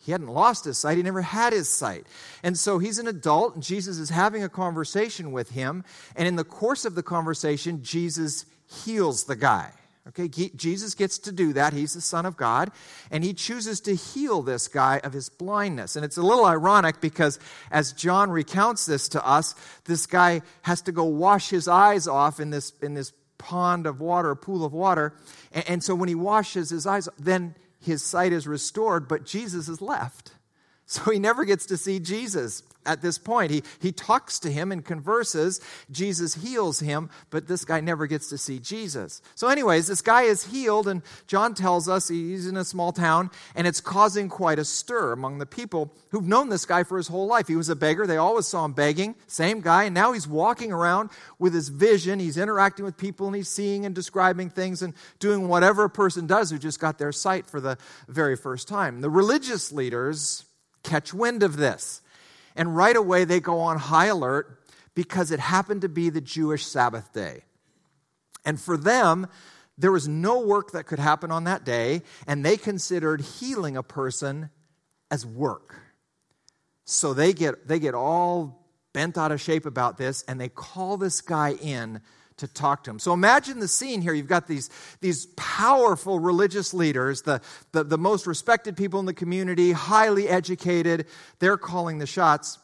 He 0.02 0.12
hadn't 0.12 0.28
lost 0.28 0.64
his 0.64 0.78
sight, 0.78 0.96
he 0.96 1.02
never 1.02 1.22
had 1.22 1.52
his 1.52 1.68
sight. 1.68 2.06
And 2.42 2.58
so 2.58 2.78
he's 2.78 2.98
an 2.98 3.06
adult, 3.06 3.54
and 3.54 3.62
Jesus 3.62 3.98
is 3.98 4.08
having 4.08 4.42
a 4.42 4.48
conversation 4.48 5.30
with 5.30 5.50
him. 5.50 5.84
And 6.16 6.26
in 6.26 6.36
the 6.36 6.44
course 6.44 6.86
of 6.86 6.94
the 6.94 7.02
conversation, 7.02 7.82
Jesus 7.82 8.46
heals 8.66 9.24
the 9.24 9.36
guy. 9.36 9.72
Okay, 10.08 10.28
Jesus 10.28 10.94
gets 10.94 11.18
to 11.20 11.32
do 11.32 11.52
that. 11.52 11.74
He's 11.74 11.92
the 11.92 12.00
Son 12.00 12.24
of 12.24 12.36
God, 12.36 12.72
and 13.10 13.22
he 13.22 13.34
chooses 13.34 13.80
to 13.82 13.94
heal 13.94 14.40
this 14.40 14.66
guy 14.66 14.98
of 15.04 15.12
his 15.12 15.28
blindness. 15.28 15.94
And 15.94 16.04
it's 16.04 16.16
a 16.16 16.22
little 16.22 16.46
ironic 16.46 17.02
because 17.02 17.38
as 17.70 17.92
John 17.92 18.30
recounts 18.30 18.86
this 18.86 19.10
to 19.10 19.24
us, 19.24 19.54
this 19.84 20.06
guy 20.06 20.40
has 20.62 20.80
to 20.82 20.92
go 20.92 21.04
wash 21.04 21.50
his 21.50 21.68
eyes 21.68 22.08
off 22.08 22.40
in 22.40 22.48
this, 22.48 22.72
in 22.80 22.94
this 22.94 23.12
pond 23.36 23.86
of 23.86 24.00
water, 24.00 24.30
a 24.30 24.36
pool 24.36 24.64
of 24.64 24.72
water. 24.72 25.12
And, 25.52 25.68
and 25.68 25.84
so 25.84 25.94
when 25.94 26.08
he 26.08 26.14
washes 26.14 26.70
his 26.70 26.86
eyes, 26.86 27.06
then 27.18 27.54
his 27.80 28.02
sight 28.02 28.32
is 28.32 28.46
restored, 28.46 29.08
but 29.08 29.24
Jesus 29.24 29.68
is 29.68 29.80
left. 29.80 30.32
So 30.86 31.12
he 31.12 31.20
never 31.20 31.44
gets 31.44 31.66
to 31.66 31.76
see 31.76 32.00
Jesus 32.00 32.64
at 32.86 33.02
this 33.02 33.18
point. 33.18 33.50
He, 33.50 33.62
he 33.80 33.92
talks 33.92 34.38
to 34.40 34.50
him 34.50 34.72
and 34.72 34.84
converses. 34.84 35.60
Jesus 35.90 36.34
heals 36.34 36.80
him, 36.80 37.10
but 37.30 37.46
this 37.46 37.64
guy 37.64 37.80
never 37.80 38.06
gets 38.06 38.28
to 38.28 38.38
see 38.38 38.58
Jesus. 38.58 39.22
So, 39.34 39.48
anyways, 39.48 39.86
this 39.86 40.02
guy 40.02 40.22
is 40.22 40.44
healed, 40.44 40.88
and 40.88 41.02
John 41.26 41.54
tells 41.54 41.88
us 41.88 42.08
he's 42.08 42.46
in 42.46 42.56
a 42.56 42.64
small 42.64 42.92
town, 42.92 43.30
and 43.54 43.66
it's 43.66 43.80
causing 43.80 44.28
quite 44.28 44.58
a 44.58 44.64
stir 44.64 45.12
among 45.12 45.38
the 45.38 45.46
people 45.46 45.94
who've 46.10 46.26
known 46.26 46.48
this 46.48 46.64
guy 46.64 46.84
for 46.84 46.96
his 46.96 47.08
whole 47.08 47.26
life. 47.26 47.48
He 47.48 47.56
was 47.56 47.68
a 47.68 47.76
beggar, 47.76 48.06
they 48.06 48.16
always 48.16 48.46
saw 48.46 48.64
him 48.64 48.72
begging, 48.72 49.14
same 49.26 49.60
guy, 49.60 49.84
and 49.84 49.94
now 49.94 50.12
he's 50.12 50.28
walking 50.28 50.72
around 50.72 51.10
with 51.38 51.54
his 51.54 51.68
vision. 51.68 52.18
He's 52.18 52.36
interacting 52.36 52.84
with 52.84 52.96
people, 52.96 53.26
and 53.26 53.36
he's 53.36 53.48
seeing 53.48 53.86
and 53.86 53.94
describing 53.94 54.50
things 54.50 54.82
and 54.82 54.94
doing 55.18 55.48
whatever 55.48 55.84
a 55.84 55.90
person 55.90 56.26
does 56.26 56.50
who 56.50 56.58
just 56.58 56.80
got 56.80 56.98
their 56.98 57.12
sight 57.12 57.46
for 57.46 57.60
the 57.60 57.78
very 58.08 58.36
first 58.36 58.68
time. 58.68 59.00
The 59.00 59.10
religious 59.10 59.72
leaders 59.72 60.44
catch 60.82 61.12
wind 61.12 61.42
of 61.42 61.56
this. 61.56 62.02
And 62.56 62.76
right 62.76 62.96
away, 62.96 63.24
they 63.24 63.40
go 63.40 63.60
on 63.60 63.78
high 63.78 64.06
alert 64.06 64.62
because 64.94 65.30
it 65.30 65.40
happened 65.40 65.82
to 65.82 65.88
be 65.88 66.10
the 66.10 66.20
Jewish 66.20 66.66
Sabbath 66.66 67.12
day. 67.12 67.44
And 68.44 68.60
for 68.60 68.76
them, 68.76 69.26
there 69.78 69.92
was 69.92 70.08
no 70.08 70.40
work 70.40 70.72
that 70.72 70.84
could 70.84 70.98
happen 70.98 71.30
on 71.30 71.44
that 71.44 71.64
day, 71.64 72.02
and 72.26 72.44
they 72.44 72.56
considered 72.56 73.20
healing 73.20 73.76
a 73.76 73.82
person 73.82 74.50
as 75.10 75.24
work. 75.24 75.76
So 76.84 77.14
they 77.14 77.32
get, 77.32 77.66
they 77.68 77.78
get 77.78 77.94
all 77.94 78.66
bent 78.92 79.16
out 79.16 79.32
of 79.32 79.40
shape 79.40 79.64
about 79.64 79.96
this, 79.96 80.22
and 80.28 80.40
they 80.40 80.48
call 80.48 80.96
this 80.96 81.20
guy 81.20 81.52
in 81.52 82.00
to 82.40 82.48
talk 82.48 82.84
to 82.84 82.90
him. 82.90 82.98
So 82.98 83.12
imagine 83.12 83.60
the 83.60 83.68
scene 83.68 84.02
here. 84.02 84.12
You've 84.12 84.26
got 84.26 84.46
these, 84.46 84.68
these 85.00 85.26
powerful 85.36 86.18
religious 86.18 86.74
leaders, 86.74 87.22
the, 87.22 87.40
the, 87.72 87.84
the 87.84 87.98
most 87.98 88.26
respected 88.26 88.76
people 88.76 89.00
in 89.00 89.06
the 89.06 89.14
community, 89.14 89.72
highly 89.72 90.28
educated. 90.28 91.06
They're 91.38 91.56
calling 91.56 91.98
the 91.98 92.06
shots. 92.06 92.58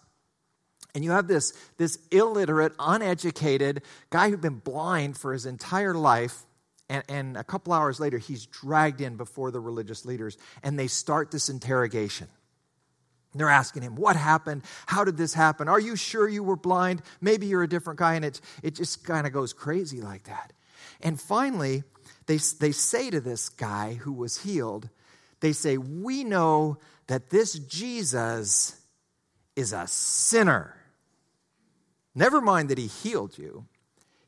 And 0.95 1.05
you 1.05 1.11
have 1.11 1.29
this, 1.29 1.53
this 1.77 1.99
illiterate, 2.11 2.73
uneducated 2.79 3.83
guy 4.11 4.31
who'd 4.31 4.41
been 4.41 4.61
blind 4.61 5.17
for 5.17 5.33
his 5.33 5.47
entire 5.47 5.95
life. 5.95 6.45
And, 6.89 7.05
and 7.09 7.37
a 7.37 7.45
couple 7.45 7.73
hours 7.73 8.01
later, 8.01 8.19
he's 8.19 8.47
dragged 8.47 9.01
in 9.01 9.17
before 9.17 9.51
the 9.51 9.61
religious 9.61 10.05
leaders, 10.05 10.39
and 10.63 10.79
they 10.79 10.87
start 10.87 11.31
this 11.31 11.49
interrogation. 11.49 12.29
They're 13.39 13.49
asking 13.49 13.83
him, 13.83 13.97
What 13.97 14.17
happened? 14.17 14.63
How 14.87 15.05
did 15.05 15.17
this 15.17 15.35
happen? 15.35 15.69
Are 15.69 15.81
you 15.81 15.97
sure 15.97 16.29
you 16.29 16.43
were 16.43 16.57
blind? 16.57 17.03
Maybe 17.21 17.47
you're 17.47 17.63
a 17.63 17.69
different 17.69 17.99
guy. 17.99 18.15
And 18.15 18.25
it, 18.25 18.41
it 18.63 18.75
just 18.75 19.05
kind 19.05 19.27
of 19.27 19.33
goes 19.33 19.53
crazy 19.53 20.01
like 20.01 20.25
that. 20.25 20.53
And 21.01 21.21
finally, 21.21 21.85
they, 22.27 22.39
they 22.61 22.73
say 22.73 23.11
to 23.11 23.21
this 23.21 23.49
guy 23.49 23.95
who 23.95 24.13
was 24.13 24.43
healed, 24.43 24.89
They 25.41 25.53
say, 25.53 25.79
We 25.79 26.25
know 26.25 26.79
that 27.07 27.31
this 27.31 27.55
Jesus 27.55 28.81
is 29.55 29.73
a 29.73 29.87
sinner. 29.87 30.77
Never 32.15 32.41
mind 32.41 32.71
that 32.71 32.79
he 32.79 32.87
healed 32.87 33.37
you, 33.39 33.67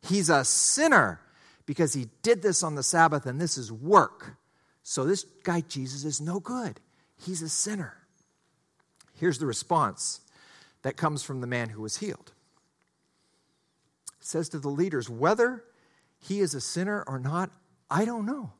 he's 0.03 0.29
a 0.29 0.45
sinner 0.45 1.21
because 1.67 1.93
he 1.93 2.07
did 2.23 2.43
this 2.43 2.63
on 2.63 2.75
the 2.75 2.83
Sabbath 2.83 3.27
and 3.27 3.41
this 3.41 3.59
is 3.59 3.71
work. 3.71 4.37
So 4.83 5.05
this 5.05 5.25
guy, 5.43 5.63
Jesus, 5.69 6.05
is 6.05 6.19
no 6.19 6.41
good. 6.41 6.81
He's 7.17 7.43
a 7.43 7.49
sinner. 7.49 7.95
Here's 9.19 9.39
the 9.39 9.47
response 9.47 10.21
that 10.83 10.97
comes 10.97 11.23
from 11.23 11.41
the 11.41 11.47
man 11.47 11.71
who 11.71 11.83
was 11.83 11.97
healed. 11.97 12.33
It 14.21 14.25
says 14.25 14.49
to 14.51 14.59
the 14.59 14.69
leaders, 14.69 15.11
whether 15.11 15.65
he 16.21 16.41
is 16.41 16.55
a 16.55 16.61
sinner 16.61 17.05
or 17.07 17.19
not, 17.19 17.51
I 17.91 18.05
don't 18.05 18.27
know. 18.27 18.53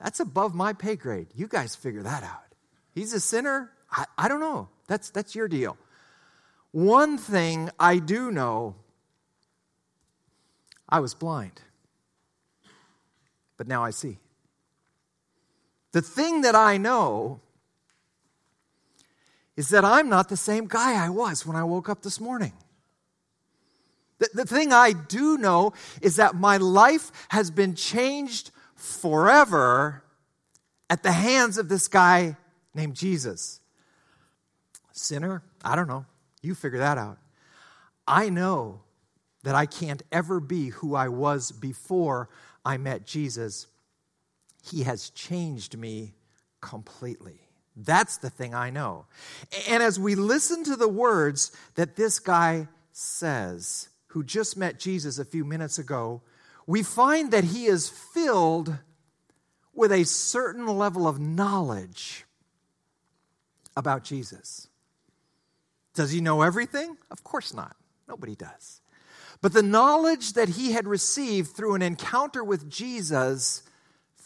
That's 0.00 0.20
above 0.20 0.54
my 0.54 0.72
pay 0.72 0.96
grade. 0.96 1.28
You 1.34 1.48
guys 1.48 1.74
figure 1.74 2.02
that 2.02 2.22
out. 2.22 2.54
He's 2.92 3.12
a 3.12 3.20
sinner? 3.20 3.72
I, 3.90 4.04
I 4.16 4.28
don't 4.28 4.40
know. 4.40 4.68
That's, 4.86 5.10
that's 5.10 5.34
your 5.34 5.48
deal. 5.48 5.76
One 6.70 7.18
thing 7.18 7.70
I 7.80 7.98
do 7.98 8.30
know 8.30 8.76
I 10.88 11.00
was 11.00 11.14
blind, 11.14 11.60
but 13.56 13.66
now 13.66 13.84
I 13.84 13.90
see. 13.90 14.18
The 15.92 16.02
thing 16.02 16.42
that 16.42 16.54
I 16.54 16.76
know 16.76 17.40
is 19.58 19.70
that 19.70 19.84
I'm 19.84 20.08
not 20.08 20.28
the 20.28 20.36
same 20.36 20.68
guy 20.68 21.04
I 21.04 21.08
was 21.08 21.44
when 21.44 21.56
I 21.56 21.64
woke 21.64 21.88
up 21.88 22.02
this 22.02 22.20
morning. 22.20 22.52
The, 24.20 24.28
the 24.32 24.44
thing 24.44 24.72
I 24.72 24.92
do 24.92 25.36
know 25.36 25.72
is 26.00 26.14
that 26.14 26.36
my 26.36 26.58
life 26.58 27.10
has 27.30 27.50
been 27.50 27.74
changed 27.74 28.52
forever 28.76 30.04
at 30.88 31.02
the 31.02 31.10
hands 31.10 31.58
of 31.58 31.68
this 31.68 31.88
guy 31.88 32.36
named 32.72 32.94
Jesus. 32.94 33.58
Sinner? 34.92 35.42
I 35.64 35.74
don't 35.74 35.88
know. 35.88 36.06
You 36.40 36.54
figure 36.54 36.78
that 36.78 36.96
out. 36.96 37.18
I 38.06 38.28
know 38.28 38.82
that 39.42 39.56
I 39.56 39.66
can't 39.66 40.04
ever 40.12 40.38
be 40.38 40.68
who 40.68 40.94
I 40.94 41.08
was 41.08 41.50
before 41.50 42.28
I 42.64 42.76
met 42.76 43.04
Jesus. 43.04 43.66
He 44.62 44.84
has 44.84 45.10
changed 45.10 45.76
me 45.76 46.14
completely. 46.60 47.47
That's 47.80 48.16
the 48.16 48.30
thing 48.30 48.54
I 48.54 48.70
know. 48.70 49.06
And 49.68 49.82
as 49.82 50.00
we 50.00 50.16
listen 50.16 50.64
to 50.64 50.74
the 50.74 50.88
words 50.88 51.52
that 51.76 51.94
this 51.94 52.18
guy 52.18 52.66
says, 52.92 53.88
who 54.08 54.24
just 54.24 54.56
met 54.56 54.80
Jesus 54.80 55.18
a 55.18 55.24
few 55.24 55.44
minutes 55.44 55.78
ago, 55.78 56.22
we 56.66 56.82
find 56.82 57.30
that 57.30 57.44
he 57.44 57.66
is 57.66 57.88
filled 57.88 58.76
with 59.74 59.92
a 59.92 60.04
certain 60.04 60.66
level 60.66 61.06
of 61.06 61.20
knowledge 61.20 62.24
about 63.76 64.02
Jesus. 64.02 64.66
Does 65.94 66.10
he 66.10 66.20
know 66.20 66.42
everything? 66.42 66.96
Of 67.12 67.22
course 67.22 67.54
not. 67.54 67.76
Nobody 68.08 68.34
does. 68.34 68.80
But 69.40 69.52
the 69.52 69.62
knowledge 69.62 70.32
that 70.32 70.48
he 70.48 70.72
had 70.72 70.88
received 70.88 71.52
through 71.52 71.74
an 71.76 71.82
encounter 71.82 72.42
with 72.42 72.68
Jesus 72.68 73.62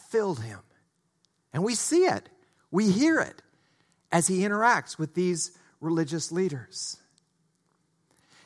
filled 0.09 0.41
him. 0.41 0.61
And 1.53 1.63
we 1.63 1.75
see 1.75 2.05
it. 2.05 2.31
We 2.73 2.91
hear 2.91 3.21
it 3.21 3.43
as 4.11 4.27
he 4.27 4.41
interacts 4.41 4.99
with 4.99 5.15
these 5.15 5.57
religious 5.81 6.33
leaders. 6.33 6.97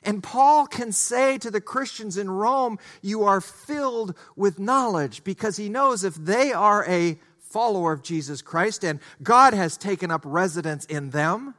And 0.03 0.23
Paul 0.23 0.67
can 0.67 0.93
say 0.93 1.39
to 1.39 1.51
the 1.51 1.61
Christians 1.61 2.17
in 2.17 2.31
Rome, 2.31 2.79
You 3.03 3.25
are 3.25 3.41
filled 3.41 4.17
with 4.37 4.59
knowledge, 4.59 5.25
because 5.25 5.57
he 5.57 5.69
knows 5.69 6.05
if 6.05 6.15
they 6.15 6.53
are 6.53 6.85
a 6.87 7.19
follower 7.41 7.93
of 7.93 8.03
Jesus 8.03 8.43
Christ 8.43 8.85
and 8.85 9.01
God 9.23 9.55
has 9.55 9.77
taken 9.77 10.11
up 10.11 10.23
residence 10.25 10.85
in 10.85 11.11
them, 11.11 11.55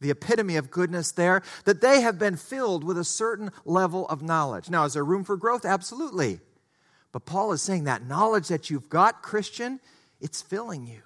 the 0.00 0.10
epitome 0.10 0.56
of 0.56 0.70
goodness 0.70 1.12
there, 1.12 1.42
that 1.64 1.80
they 1.80 2.00
have 2.00 2.18
been 2.18 2.36
filled 2.36 2.84
with 2.84 2.96
a 2.96 3.04
certain 3.04 3.50
level 3.64 4.08
of 4.08 4.22
knowledge. 4.22 4.70
Now, 4.70 4.84
is 4.84 4.94
there 4.94 5.04
room 5.04 5.24
for 5.24 5.36
growth? 5.36 5.64
Absolutely. 5.64 6.40
But 7.12 7.26
Paul 7.26 7.52
is 7.52 7.62
saying 7.62 7.84
that 7.84 8.06
knowledge 8.06 8.48
that 8.48 8.70
you've 8.70 8.88
got, 8.88 9.22
Christian, 9.22 9.80
it's 10.20 10.40
filling 10.40 10.86
you. 10.86 11.02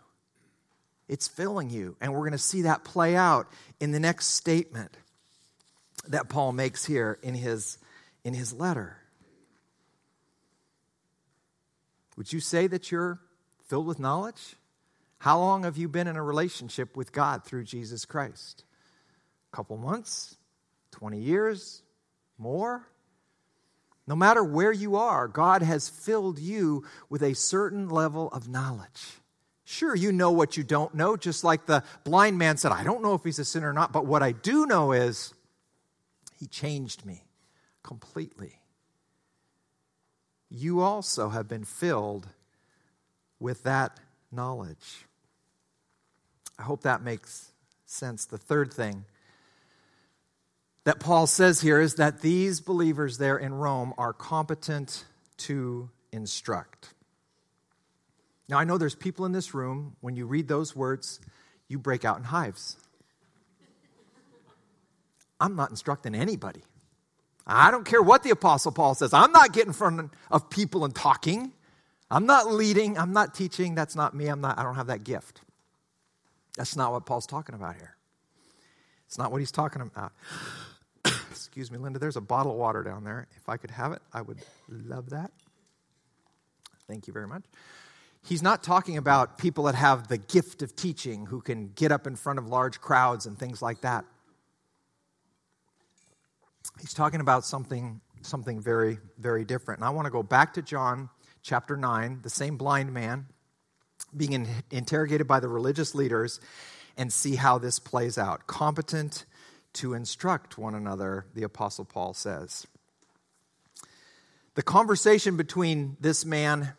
It's 1.09 1.29
filling 1.29 1.71
you. 1.71 1.97
And 2.01 2.13
we're 2.13 2.21
going 2.21 2.33
to 2.33 2.39
see 2.39 2.63
that 2.63 2.85
play 2.85 3.17
out 3.17 3.49
in 3.81 3.93
the 3.93 4.01
next 4.01 4.27
statement 4.27 4.97
that 6.09 6.29
Paul 6.29 6.53
makes 6.53 6.85
here 6.85 7.19
in 7.23 7.35
his, 7.35 7.79
in 8.25 8.35
his 8.35 8.53
letter. 8.53 8.99
Would 12.17 12.33
you 12.33 12.41
say 12.41 12.67
that 12.67 12.91
you're 12.91 13.21
filled 13.67 13.87
with 13.87 13.99
knowledge? 13.99 14.57
How 15.19 15.39
long 15.39 15.65
have 15.65 15.77
you 15.77 15.89
been 15.89 16.07
in 16.07 16.17
a 16.17 16.23
relationship 16.23 16.97
with 16.97 17.13
God 17.13 17.45
through 17.45 17.65
Jesus 17.65 18.05
Christ? 18.05 18.65
A 19.53 19.57
couple 19.57 19.77
months? 19.77 20.37
20 20.93 21.19
years? 21.19 21.83
More? 22.39 22.87
No 24.07 24.15
matter 24.15 24.43
where 24.43 24.73
you 24.73 24.97
are, 24.97 25.27
God 25.27 25.63
has 25.63 25.89
filled 25.89 26.39
you 26.39 26.85
with 27.09 27.23
a 27.23 27.35
certain 27.35 27.89
level 27.89 28.29
of 28.29 28.49
knowledge. 28.49 29.19
Sure, 29.69 29.97
you 29.97 30.13
know 30.13 30.31
what 30.31 30.57
you 30.57 30.63
don't 30.63 30.95
know, 30.95 31.17
just 31.17 31.43
like 31.43 31.67
the 31.67 31.83
blind 32.05 32.39
man 32.39 32.57
said, 32.57 32.71
I 32.71 32.85
don't 32.85 33.03
know 33.03 33.15
if 33.15 33.25
he's 33.25 33.41
a 33.41 33.45
sinner 33.45 33.71
or 33.71 33.73
not, 33.73 33.93
but 33.93 34.07
what 34.07 34.23
I 34.23 34.31
do 34.31 34.65
know 34.65 34.93
is 34.93 35.35
he 36.39 36.47
changed 36.47 37.05
me 37.05 37.25
completely. 37.83 38.61
You 40.49 40.83
also 40.83 41.31
have 41.31 41.49
been 41.49 41.65
filled 41.65 42.29
with 43.41 43.65
that 43.65 43.99
knowledge. 44.31 45.05
I 46.61 46.63
hope 46.63 46.83
that 46.83 47.03
makes 47.03 47.51
sense. 47.87 48.25
The 48.25 48.39
third 48.39 48.73
thing 48.73 49.05
that 50.85 51.01
Paul 51.01 51.27
says 51.27 51.61
here 51.61 51.81
is 51.81 51.97
that 51.97 52.21
these 52.21 52.61
believers 52.61 53.19
there 53.19 53.37
in 53.37 53.53
Rome 53.53 53.95
are 53.99 54.13
competent 54.13 55.07
to 55.39 55.91
instruct. 56.13 56.95
Now, 58.49 58.59
I 58.59 58.65
know 58.65 58.79
there's 58.79 58.95
people 58.95 59.27
in 59.27 59.33
this 59.33 59.55
room, 59.55 59.97
when 60.01 60.15
you 60.17 60.27
read 60.27 60.47
those 60.47 60.77
words, 60.77 61.21
you 61.69 61.79
break 61.79 62.05
out 62.05 62.19
in 62.19 62.25
hives. 62.25 62.77
I'm 65.41 65.57
not 65.57 65.71
instructing 65.71 66.15
anybody. 66.15 66.63
I 67.47 67.71
don't 67.71 67.85
care 67.85 68.03
what 68.03 68.23
the 68.23 68.31
Apostle 68.31 68.73
Paul 68.73 68.95
says. 68.95 69.13
I'm 69.13 69.33
not 69.33 69.53
getting 69.53 69.69
in 69.69 69.73
front 69.73 70.11
of 70.31 70.51
people 70.51 70.85
and 70.85 70.95
talking. 70.95 71.53
I'm 72.11 72.27
not 72.27 72.51
leading. 72.51 72.99
I'm 72.99 73.13
not 73.13 73.35
teaching. 73.35 73.75
That's 73.75 73.95
not 73.95 74.15
me. 74.15 74.29
I'm 74.29 74.41
not, 74.41 74.59
I 74.59 74.63
don't 74.63 74.77
have 74.77 74.89
that 74.89 75.05
gift. 75.05 75.43
That's 76.57 76.77
not 76.77 76.93
what 76.93 77.05
Paul's 77.05 77.27
talking 77.27 77.55
about 77.55 77.77
here. 77.77 77.97
It's 79.07 79.19
not 79.19 79.31
what 79.31 79.39
he's 79.39 79.53
talking 79.53 79.83
about. 79.83 80.13
Excuse 81.31 81.71
me, 81.71 81.79
Linda, 81.79 81.99
there's 81.99 82.17
a 82.17 82.21
bottle 82.21 82.53
of 82.53 82.59
water 82.59 82.83
down 82.83 83.05
there. 83.05 83.29
If 83.37 83.49
I 83.49 83.57
could 83.57 83.71
have 83.71 83.93
it, 83.93 84.03
I 84.13 84.23
would 84.23 84.39
love 84.69 85.11
that. 85.11 85.31
Thank 86.89 87.07
you 87.07 87.13
very 87.13 87.27
much. 87.27 87.43
He's 88.27 88.43
not 88.43 88.65
talking 88.65 88.97
about 88.97 89.39
people 89.39 89.65
that 89.65 89.77
have 89.77 90.09
the 90.09 90.19
gift 90.19 90.61
of 90.61 90.75
teaching 90.75 91.27
who 91.27 91.41
can 91.41 91.69
get 91.69 91.93
up 91.93 92.09
in 92.09 92.17
front 92.17 92.41
of 92.41 92.49
large 92.49 92.81
crowds 92.81 93.25
and 93.25 93.39
things 93.39 93.63
like 93.63 93.83
that. 93.83 94.05
He's 96.81 96.93
talking 96.93 97.21
about 97.21 97.45
something, 97.45 98.01
something 98.23 98.61
very, 98.61 98.99
very 99.17 99.45
different. 99.45 99.79
And 99.79 99.87
I 99.87 99.91
want 99.91 100.07
to 100.07 100.11
go 100.11 100.25
back 100.25 100.55
to 100.55 100.63
John 100.63 101.09
chapter 101.41 101.77
9, 101.77 102.19
the 102.23 102.29
same 102.29 102.57
blind 102.57 102.93
man 102.93 103.27
being 104.17 104.33
in, 104.33 104.49
interrogated 104.73 105.29
by 105.29 105.39
the 105.39 105.49
religious 105.49 105.95
leaders, 105.95 106.41
and 106.97 107.13
see 107.13 107.37
how 107.37 107.59
this 107.59 107.79
plays 107.79 108.19
out. 108.19 108.49
Competent 108.49 109.25
to 109.75 109.95
instruct 109.95 110.59
one 110.59 110.75
another, 110.75 111.27
the 111.35 111.45
Apostle 111.45 111.85
Paul 111.85 112.13
says. 112.13 112.67
The 114.57 114.63
conversation 114.63 115.37
between 115.37 115.97
this 116.01 116.25
man 116.25 116.73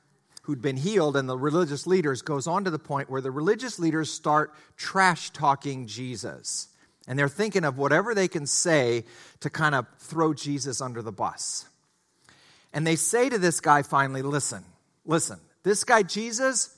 who'd 0.47 0.61
been 0.61 0.77
healed 0.77 1.17
and 1.17 1.27
the 1.27 1.37
religious 1.37 1.85
leaders 1.85 2.21
goes 2.21 2.47
on 2.47 2.63
to 2.63 2.69
the 2.69 2.79
point 2.79 3.09
where 3.09 3.19
the 3.19 3.29
religious 3.29 3.79
leaders 3.79 4.09
start 4.09 4.53
trash 4.77 5.29
talking 5.31 5.87
Jesus. 5.87 6.69
And 7.05 7.19
they're 7.19 7.27
thinking 7.27 7.65
of 7.65 7.77
whatever 7.77 8.15
they 8.15 8.29
can 8.29 8.45
say 8.47 9.03
to 9.41 9.49
kind 9.49 9.75
of 9.75 9.85
throw 9.99 10.33
Jesus 10.33 10.79
under 10.79 11.01
the 11.01 11.11
bus. 11.11 11.65
And 12.71 12.87
they 12.87 12.95
say 12.95 13.27
to 13.27 13.37
this 13.37 13.59
guy 13.59 13.81
finally, 13.81 14.21
listen, 14.21 14.63
listen, 15.05 15.37
this 15.63 15.83
guy 15.83 16.01
Jesus, 16.01 16.73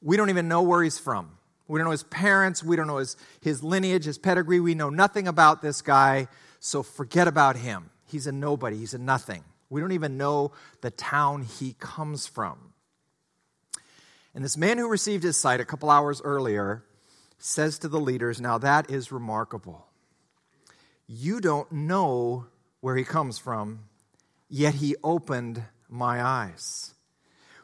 we 0.00 0.16
don't 0.16 0.30
even 0.30 0.48
know 0.48 0.62
where 0.62 0.82
he's 0.82 0.98
from. 0.98 1.36
We 1.68 1.78
don't 1.78 1.84
know 1.84 1.90
his 1.90 2.04
parents. 2.04 2.64
We 2.64 2.76
don't 2.76 2.86
know 2.86 2.96
his, 2.96 3.18
his 3.42 3.62
lineage, 3.62 4.06
his 4.06 4.16
pedigree. 4.16 4.58
We 4.58 4.74
know 4.74 4.88
nothing 4.88 5.28
about 5.28 5.60
this 5.60 5.82
guy. 5.82 6.28
So 6.60 6.82
forget 6.82 7.28
about 7.28 7.56
him. 7.56 7.90
He's 8.06 8.26
a 8.26 8.32
nobody. 8.32 8.78
He's 8.78 8.94
a 8.94 8.98
nothing. 8.98 9.44
We 9.68 9.82
don't 9.82 9.92
even 9.92 10.16
know 10.16 10.52
the 10.80 10.90
town 10.90 11.42
he 11.42 11.74
comes 11.78 12.26
from. 12.26 12.65
And 14.36 14.44
this 14.44 14.56
man 14.56 14.78
who 14.78 14.88
received 14.88 15.24
his 15.24 15.36
sight 15.36 15.58
a 15.58 15.64
couple 15.64 15.90
hours 15.90 16.22
earlier 16.22 16.84
says 17.38 17.80
to 17.80 17.88
the 17.88 17.98
leaders, 17.98 18.40
Now 18.40 18.58
that 18.58 18.88
is 18.88 19.10
remarkable. 19.10 19.88
You 21.08 21.40
don't 21.40 21.72
know 21.72 22.46
where 22.80 22.94
he 22.94 23.02
comes 23.02 23.38
from, 23.38 23.80
yet 24.48 24.74
he 24.74 24.94
opened 25.02 25.64
my 25.88 26.22
eyes. 26.22 26.94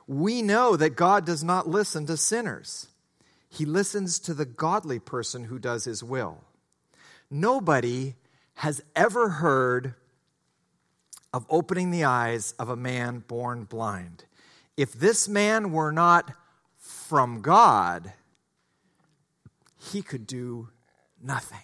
We 0.09 0.43
know 0.43 0.75
that 0.75 0.97
God 0.97 1.25
does 1.25 1.45
not 1.45 1.69
listen 1.69 2.07
to 2.07 2.17
sinners 2.17 2.89
he 3.53 3.67
listens 3.67 4.19
to 4.19 4.33
the 4.33 4.47
godly 4.47 4.99
person 4.99 5.45
who 5.45 5.59
does 5.59 5.85
his 5.85 6.03
will. 6.03 6.43
Nobody 7.31 8.15
has 8.55 8.83
ever 8.97 9.29
heard 9.29 9.95
of 11.35 11.45
opening 11.51 11.91
the 11.91 12.05
eyes 12.05 12.53
of 12.59 12.71
a 12.71 12.77
man 12.77 13.19
born 13.29 13.65
blind. 13.65 14.25
If 14.79 14.95
this 14.95 15.29
man 15.29 15.71
were 15.71 15.93
not 15.93 16.33
from 17.12 17.42
God, 17.42 18.11
he 19.79 20.01
could 20.01 20.27
do 20.27 20.70
nothing. 21.22 21.59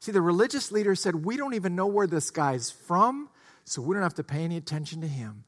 See, 0.00 0.12
the 0.12 0.20
religious 0.20 0.70
leader 0.70 0.94
said, 0.94 1.24
We 1.24 1.38
don't 1.38 1.54
even 1.54 1.74
know 1.74 1.86
where 1.86 2.06
this 2.06 2.30
guy's 2.30 2.70
from, 2.70 3.30
so 3.64 3.80
we 3.80 3.94
don't 3.94 4.02
have 4.02 4.12
to 4.16 4.22
pay 4.22 4.44
any 4.44 4.58
attention 4.58 5.00
to 5.00 5.06
him. 5.06 5.44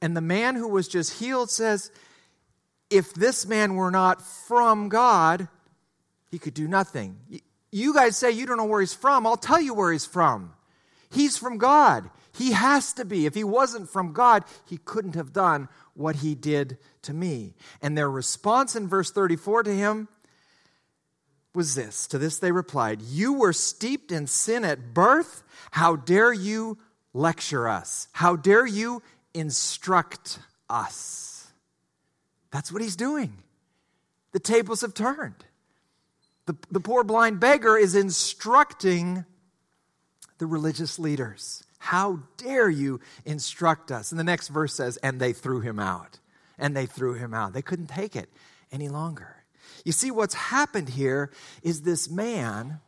And 0.00 0.16
the 0.16 0.22
man 0.22 0.54
who 0.54 0.68
was 0.68 0.88
just 0.88 1.20
healed 1.20 1.50
says, 1.50 1.90
if 2.88 3.12
this 3.12 3.44
man 3.44 3.74
were 3.74 3.90
not 3.90 4.22
from 4.22 4.88
God, 4.88 5.46
he 6.30 6.38
could 6.38 6.54
do 6.54 6.66
nothing. 6.66 7.18
You 7.70 7.92
guys 7.92 8.16
say 8.16 8.30
you 8.30 8.46
don't 8.46 8.56
know 8.56 8.64
where 8.64 8.80
he's 8.80 8.94
from. 8.94 9.26
I'll 9.26 9.36
tell 9.36 9.60
you 9.60 9.74
where 9.74 9.92
he's 9.92 10.06
from. 10.06 10.54
He's 11.10 11.36
from 11.36 11.58
God. 11.58 12.08
He 12.32 12.52
has 12.52 12.94
to 12.94 13.04
be. 13.04 13.26
If 13.26 13.34
he 13.34 13.44
wasn't 13.44 13.90
from 13.90 14.14
God, 14.14 14.44
he 14.64 14.78
couldn't 14.78 15.14
have 15.14 15.34
done 15.34 15.68
what 15.94 16.16
he 16.16 16.34
did 16.34 16.78
to 17.02 17.14
me. 17.14 17.54
And 17.80 17.96
their 17.96 18.10
response 18.10 18.76
in 18.76 18.88
verse 18.88 19.10
34 19.10 19.64
to 19.64 19.74
him 19.74 20.08
was 21.54 21.74
this 21.74 22.06
To 22.08 22.18
this 22.18 22.38
they 22.38 22.52
replied, 22.52 23.00
You 23.02 23.32
were 23.34 23.52
steeped 23.52 24.12
in 24.12 24.26
sin 24.26 24.64
at 24.64 24.92
birth. 24.92 25.42
How 25.70 25.96
dare 25.96 26.32
you 26.32 26.78
lecture 27.12 27.68
us? 27.68 28.08
How 28.12 28.36
dare 28.36 28.66
you 28.66 29.02
instruct 29.32 30.38
us? 30.68 31.50
That's 32.50 32.70
what 32.70 32.82
he's 32.82 32.96
doing. 32.96 33.38
The 34.32 34.40
tables 34.40 34.82
have 34.82 34.94
turned. 34.94 35.44
The, 36.46 36.56
the 36.70 36.80
poor 36.80 37.04
blind 37.04 37.40
beggar 37.40 37.76
is 37.76 37.94
instructing 37.94 39.24
the 40.38 40.46
religious 40.46 40.98
leaders. 40.98 41.63
How 41.84 42.20
dare 42.38 42.70
you 42.70 42.98
instruct 43.26 43.92
us? 43.92 44.10
And 44.10 44.18
the 44.18 44.24
next 44.24 44.48
verse 44.48 44.74
says, 44.74 44.96
and 44.96 45.20
they 45.20 45.34
threw 45.34 45.60
him 45.60 45.78
out. 45.78 46.18
And 46.58 46.74
they 46.74 46.86
threw 46.86 47.12
him 47.12 47.34
out. 47.34 47.52
They 47.52 47.60
couldn't 47.60 47.88
take 47.88 48.16
it 48.16 48.30
any 48.72 48.88
longer. 48.88 49.44
You 49.84 49.92
see, 49.92 50.10
what's 50.10 50.32
happened 50.32 50.88
here 50.88 51.30
is 51.62 51.82
this 51.82 52.08
man 52.08 52.80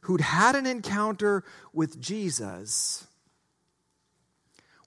who'd 0.00 0.20
had 0.20 0.56
an 0.56 0.66
encounter 0.66 1.44
with 1.72 2.00
Jesus 2.00 3.06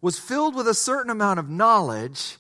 was 0.01 0.19
filled 0.19 0.55
with 0.55 0.67
a 0.67 0.73
certain 0.73 1.09
amount 1.09 1.39
of 1.39 1.49
knowledge 1.49 2.35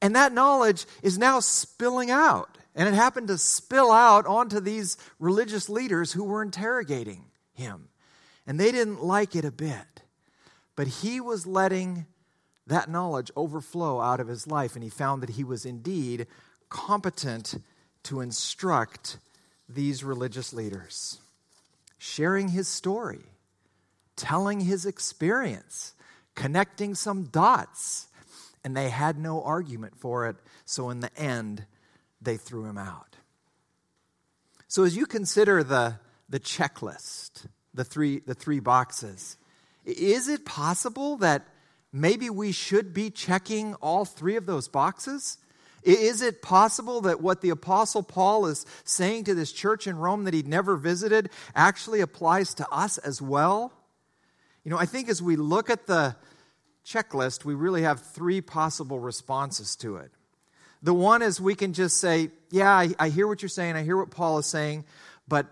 and 0.00 0.16
that 0.16 0.32
knowledge 0.32 0.86
is 1.02 1.18
now 1.18 1.40
spilling 1.40 2.10
out. 2.10 2.56
And 2.74 2.88
it 2.88 2.94
happened 2.94 3.28
to 3.28 3.36
spill 3.36 3.92
out 3.92 4.24
onto 4.24 4.60
these 4.60 4.96
religious 5.18 5.68
leaders 5.68 6.12
who 6.12 6.24
were 6.24 6.42
interrogating 6.42 7.26
him. 7.52 7.88
And 8.46 8.58
they 8.58 8.72
didn't 8.72 9.02
like 9.02 9.36
it 9.36 9.44
a 9.44 9.50
bit. 9.52 9.96
But 10.76 10.86
he 10.86 11.20
was 11.20 11.46
letting 11.46 12.06
that 12.66 12.90
knowledge 12.90 13.30
overflow 13.36 14.00
out 14.00 14.20
of 14.20 14.28
his 14.28 14.46
life, 14.46 14.74
and 14.74 14.82
he 14.84 14.90
found 14.90 15.22
that 15.22 15.30
he 15.30 15.44
was 15.44 15.64
indeed 15.64 16.26
competent 16.68 17.56
to 18.04 18.20
instruct 18.20 19.18
these 19.68 20.04
religious 20.04 20.52
leaders, 20.52 21.18
sharing 21.98 22.48
his 22.48 22.68
story, 22.68 23.24
telling 24.14 24.60
his 24.60 24.86
experience, 24.86 25.94
connecting 26.34 26.94
some 26.94 27.24
dots 27.24 28.06
and 28.66 28.76
they 28.76 28.90
had 28.90 29.16
no 29.16 29.44
argument 29.44 29.96
for 29.96 30.26
it. 30.26 30.34
So 30.64 30.90
in 30.90 30.98
the 30.98 31.16
end, 31.16 31.64
they 32.20 32.36
threw 32.36 32.64
him 32.64 32.76
out. 32.76 33.14
So 34.66 34.82
as 34.82 34.96
you 34.96 35.06
consider 35.06 35.62
the, 35.62 36.00
the 36.28 36.40
checklist, 36.40 37.46
the 37.74 37.84
three, 37.84 38.18
the 38.18 38.34
three 38.34 38.58
boxes, 38.58 39.36
is 39.86 40.28
it 40.28 40.44
possible 40.44 41.16
that 41.18 41.46
maybe 41.92 42.28
we 42.28 42.52
should 42.52 42.92
be 42.92 43.10
checking 43.10 43.74
all 43.76 44.04
three 44.04 44.36
of 44.36 44.44
those 44.46 44.68
boxes? 44.68 45.38
Is 45.82 46.20
it 46.20 46.42
possible 46.42 47.00
that 47.02 47.22
what 47.22 47.40
the 47.40 47.50
Apostle 47.50 48.02
Paul 48.02 48.46
is 48.46 48.66
saying 48.84 49.24
to 49.24 49.34
this 49.34 49.52
church 49.52 49.86
in 49.86 49.96
Rome 49.96 50.24
that 50.24 50.34
he'd 50.34 50.48
never 50.48 50.76
visited 50.76 51.30
actually 51.54 52.00
applies 52.00 52.54
to 52.54 52.68
us 52.70 52.98
as 52.98 53.22
well? 53.22 53.72
You 54.64 54.70
know, 54.72 54.78
I 54.78 54.86
think 54.86 55.08
as 55.08 55.22
we 55.22 55.36
look 55.36 55.70
at 55.70 55.86
the, 55.86 56.16
checklist, 56.86 57.44
we 57.44 57.54
really 57.54 57.82
have 57.82 58.00
three 58.00 58.40
possible 58.40 58.98
responses 58.98 59.76
to 59.76 59.96
it. 59.96 60.12
The 60.82 60.94
one 60.94 61.20
is 61.20 61.40
we 61.40 61.56
can 61.56 61.72
just 61.72 61.98
say, 61.98 62.30
Yeah, 62.50 62.70
I, 62.70 62.94
I 62.98 63.08
hear 63.08 63.26
what 63.26 63.42
you're 63.42 63.48
saying, 63.48 63.74
I 63.74 63.82
hear 63.82 63.96
what 63.96 64.10
Paul 64.10 64.38
is 64.38 64.46
saying, 64.46 64.84
but 65.26 65.46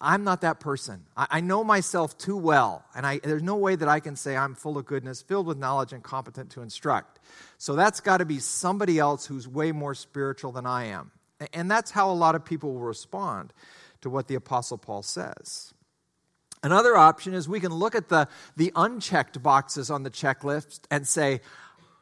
I'm 0.00 0.24
not 0.24 0.42
that 0.42 0.60
person. 0.60 1.04
I, 1.16 1.26
I 1.30 1.40
know 1.40 1.64
myself 1.64 2.16
too 2.16 2.36
well, 2.36 2.84
and 2.94 3.06
I, 3.06 3.18
there's 3.18 3.42
no 3.42 3.56
way 3.56 3.74
that 3.76 3.88
I 3.88 4.00
can 4.00 4.16
say 4.16 4.36
I'm 4.36 4.54
full 4.54 4.78
of 4.78 4.86
goodness, 4.86 5.22
filled 5.22 5.46
with 5.46 5.58
knowledge, 5.58 5.92
and 5.92 6.02
competent 6.02 6.50
to 6.50 6.62
instruct. 6.62 7.18
So 7.58 7.74
that's 7.74 8.00
got 8.00 8.18
to 8.18 8.24
be 8.24 8.38
somebody 8.38 8.98
else 8.98 9.26
who's 9.26 9.48
way 9.48 9.72
more 9.72 9.94
spiritual 9.94 10.52
than 10.52 10.66
I 10.66 10.86
am. 10.86 11.10
And 11.52 11.70
that's 11.70 11.90
how 11.90 12.10
a 12.10 12.14
lot 12.14 12.34
of 12.34 12.44
people 12.44 12.74
will 12.74 12.80
respond 12.80 13.52
to 14.00 14.10
what 14.10 14.28
the 14.28 14.34
Apostle 14.34 14.78
Paul 14.78 15.02
says. 15.02 15.72
Another 16.62 16.96
option 16.96 17.34
is 17.34 17.48
we 17.48 17.60
can 17.60 17.72
look 17.72 17.94
at 17.94 18.08
the, 18.08 18.28
the 18.56 18.72
unchecked 18.74 19.42
boxes 19.42 19.90
on 19.90 20.02
the 20.02 20.10
checklist 20.10 20.80
and 20.90 21.06
say, 21.06 21.40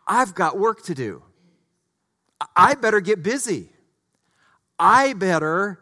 I've 0.07 0.35
got 0.35 0.59
work 0.59 0.83
to 0.85 0.95
do. 0.95 1.23
I 2.55 2.75
better 2.75 3.01
get 3.01 3.23
busy. 3.23 3.71
I 4.79 5.15
better 5.15 5.81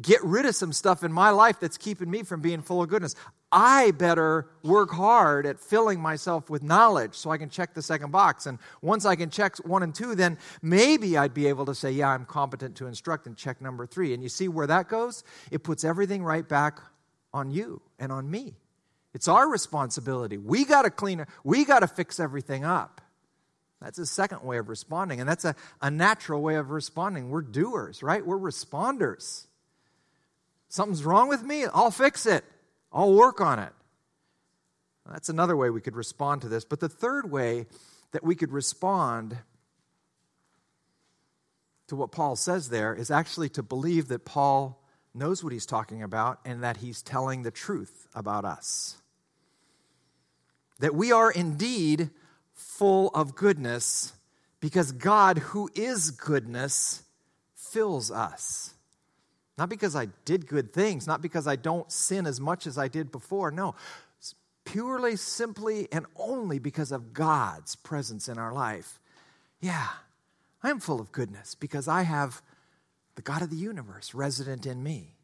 get 0.00 0.22
rid 0.22 0.44
of 0.44 0.54
some 0.54 0.72
stuff 0.72 1.02
in 1.02 1.12
my 1.12 1.30
life 1.30 1.58
that's 1.60 1.78
keeping 1.78 2.10
me 2.10 2.22
from 2.22 2.40
being 2.40 2.60
full 2.60 2.82
of 2.82 2.88
goodness. 2.88 3.14
I 3.50 3.92
better 3.92 4.48
work 4.62 4.90
hard 4.90 5.46
at 5.46 5.58
filling 5.58 6.00
myself 6.00 6.50
with 6.50 6.62
knowledge 6.62 7.14
so 7.14 7.30
I 7.30 7.38
can 7.38 7.48
check 7.48 7.74
the 7.74 7.82
second 7.82 8.10
box. 8.10 8.46
And 8.46 8.58
once 8.82 9.06
I 9.06 9.16
can 9.16 9.30
check 9.30 9.56
one 9.58 9.82
and 9.82 9.94
two, 9.94 10.14
then 10.14 10.36
maybe 10.60 11.16
I'd 11.16 11.32
be 11.32 11.46
able 11.46 11.64
to 11.66 11.74
say, 11.74 11.90
Yeah, 11.92 12.10
I'm 12.10 12.26
competent 12.26 12.76
to 12.76 12.86
instruct 12.86 13.26
and 13.26 13.36
check 13.36 13.60
number 13.60 13.86
three. 13.86 14.12
And 14.12 14.22
you 14.22 14.28
see 14.28 14.48
where 14.48 14.66
that 14.66 14.88
goes? 14.88 15.24
It 15.50 15.62
puts 15.62 15.84
everything 15.84 16.22
right 16.22 16.46
back 16.46 16.80
on 17.32 17.50
you 17.50 17.80
and 17.98 18.12
on 18.12 18.30
me. 18.30 18.56
It's 19.14 19.28
our 19.28 19.48
responsibility. 19.48 20.36
We 20.36 20.66
got 20.66 20.82
to 20.82 20.90
clean 20.90 21.20
it, 21.20 21.28
we 21.42 21.64
got 21.64 21.80
to 21.80 21.86
fix 21.86 22.20
everything 22.20 22.64
up. 22.64 23.00
That's 23.80 23.98
a 23.98 24.06
second 24.06 24.42
way 24.42 24.58
of 24.58 24.68
responding, 24.68 25.20
and 25.20 25.28
that's 25.28 25.44
a, 25.44 25.54
a 25.80 25.90
natural 25.90 26.42
way 26.42 26.56
of 26.56 26.70
responding. 26.70 27.28
We're 27.28 27.42
doers, 27.42 28.02
right? 28.02 28.26
We're 28.26 28.38
responders. 28.38 29.46
Something's 30.76 31.04
wrong 31.04 31.30
with 31.30 31.42
me, 31.42 31.64
I'll 31.72 31.90
fix 31.90 32.26
it. 32.26 32.44
I'll 32.92 33.14
work 33.14 33.40
on 33.40 33.58
it. 33.58 33.72
That's 35.10 35.30
another 35.30 35.56
way 35.56 35.70
we 35.70 35.80
could 35.80 35.96
respond 35.96 36.42
to 36.42 36.50
this. 36.50 36.66
But 36.66 36.80
the 36.80 36.88
third 36.90 37.30
way 37.30 37.64
that 38.12 38.22
we 38.22 38.34
could 38.34 38.52
respond 38.52 39.38
to 41.86 41.96
what 41.96 42.12
Paul 42.12 42.36
says 42.36 42.68
there 42.68 42.94
is 42.94 43.10
actually 43.10 43.48
to 43.50 43.62
believe 43.62 44.08
that 44.08 44.26
Paul 44.26 44.82
knows 45.14 45.42
what 45.42 45.54
he's 45.54 45.64
talking 45.64 46.02
about 46.02 46.40
and 46.44 46.62
that 46.62 46.76
he's 46.76 47.00
telling 47.00 47.42
the 47.42 47.50
truth 47.50 48.06
about 48.14 48.44
us. 48.44 48.98
That 50.80 50.94
we 50.94 51.10
are 51.10 51.30
indeed 51.30 52.10
full 52.52 53.08
of 53.14 53.34
goodness 53.34 54.12
because 54.60 54.92
God, 54.92 55.38
who 55.38 55.70
is 55.74 56.10
goodness, 56.10 57.02
fills 57.54 58.10
us. 58.10 58.74
Not 59.58 59.68
because 59.68 59.96
I 59.96 60.08
did 60.24 60.46
good 60.46 60.72
things, 60.72 61.06
not 61.06 61.22
because 61.22 61.46
I 61.46 61.56
don't 61.56 61.90
sin 61.90 62.26
as 62.26 62.40
much 62.40 62.66
as 62.66 62.76
I 62.76 62.88
did 62.88 63.10
before. 63.10 63.50
No, 63.50 63.74
it's 64.18 64.34
purely, 64.64 65.16
simply, 65.16 65.88
and 65.90 66.04
only 66.16 66.58
because 66.58 66.92
of 66.92 67.14
God's 67.14 67.74
presence 67.76 68.28
in 68.28 68.38
our 68.38 68.52
life. 68.52 69.00
Yeah, 69.60 69.88
I 70.62 70.70
am 70.70 70.80
full 70.80 71.00
of 71.00 71.10
goodness 71.10 71.54
because 71.54 71.88
I 71.88 72.02
have 72.02 72.42
the 73.14 73.22
God 73.22 73.40
of 73.40 73.50
the 73.50 73.56
universe 73.56 74.14
resident 74.14 74.66
in 74.66 74.82
me. 74.82 75.14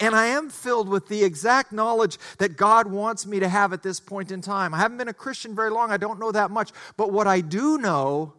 And 0.00 0.14
I 0.14 0.26
am 0.26 0.48
filled 0.48 0.88
with 0.88 1.08
the 1.08 1.24
exact 1.24 1.70
knowledge 1.70 2.16
that 2.38 2.56
God 2.56 2.86
wants 2.86 3.26
me 3.26 3.40
to 3.40 3.48
have 3.48 3.74
at 3.74 3.82
this 3.82 4.00
point 4.00 4.32
in 4.32 4.40
time. 4.40 4.72
I 4.72 4.78
haven't 4.78 4.96
been 4.96 5.08
a 5.08 5.14
Christian 5.14 5.54
very 5.54 5.68
long, 5.70 5.90
I 5.90 5.98
don't 5.98 6.18
know 6.18 6.32
that 6.32 6.50
much. 6.50 6.72
But 6.96 7.12
what 7.12 7.26
I 7.26 7.42
do 7.42 7.76
know 7.76 8.32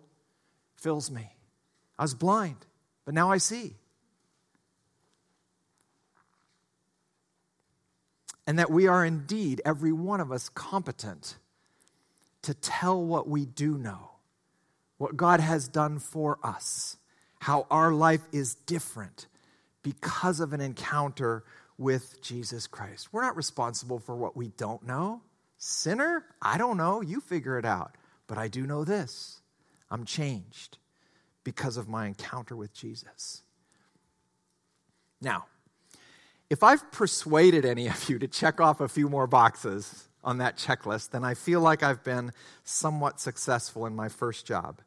fills 0.76 1.12
me. 1.12 1.30
I 2.00 2.02
was 2.02 2.16
blind, 2.16 2.58
but 3.06 3.14
now 3.14 3.32
I 3.32 3.38
see. 3.38 3.76
And 8.48 8.60
that 8.60 8.70
we 8.70 8.88
are 8.88 9.04
indeed, 9.04 9.62
every 9.66 9.92
one 9.92 10.20
of 10.20 10.32
us, 10.32 10.50
competent 10.50 11.38
to 12.44 12.54
tell 12.54 13.04
what 13.04 13.28
we 13.28 13.46
do 13.46 13.78
know, 13.78 14.12
what 14.98 15.18
God 15.18 15.40
has 15.40 15.68
done 15.68 15.98
for 16.00 16.38
us, 16.44 16.98
how 17.40 17.66
our 17.72 17.92
life 17.92 18.22
is 18.32 18.56
different 18.56 19.28
because 19.82 20.40
of 20.40 20.54
an 20.54 20.62
encounter 20.62 21.44
with 21.78 22.22
Jesus 22.22 22.68
Christ. 22.68 23.12
We're 23.12 23.24
not 23.24 23.36
responsible 23.36 24.00
for 24.00 24.16
what 24.16 24.38
we 24.38 24.50
don't 24.50 24.84
know. 24.84 25.22
Sinner, 25.58 26.26
I 26.42 26.58
don't 26.58 26.78
know. 26.78 27.02
You 27.02 27.20
figure 27.22 27.58
it 27.58 27.66
out. 27.66 27.96
But 28.28 28.38
I 28.38 28.48
do 28.48 28.66
know 28.66 28.84
this 28.84 29.42
I'm 29.90 30.06
changed 30.06 30.78
because 31.44 31.78
of 31.78 31.88
my 31.88 32.08
encounter 32.08 32.56
with 32.56 32.74
Jesus. 32.74 33.44
Now, 35.22 35.46
if 36.50 36.64
I've 36.64 36.92
persuaded 36.92 37.66
any 37.66 37.88
of 37.88 38.10
you 38.10 38.20
to 38.20 38.28
check 38.28 38.62
off 38.62 38.82
a 38.82 38.88
few 38.88 39.10
more 39.10 39.28
boxes 39.28 40.08
on 40.24 40.40
that 40.40 40.58
checklist, 40.58 41.12
then 41.12 41.24
I 41.24 41.34
feel 41.34 41.62
like 41.62 41.84
I've 41.84 42.04
been 42.04 42.32
somewhat 42.64 43.20
successful 43.20 43.86
in 43.86 43.96
my 43.96 44.10
first 44.10 44.46
job. 44.46 44.82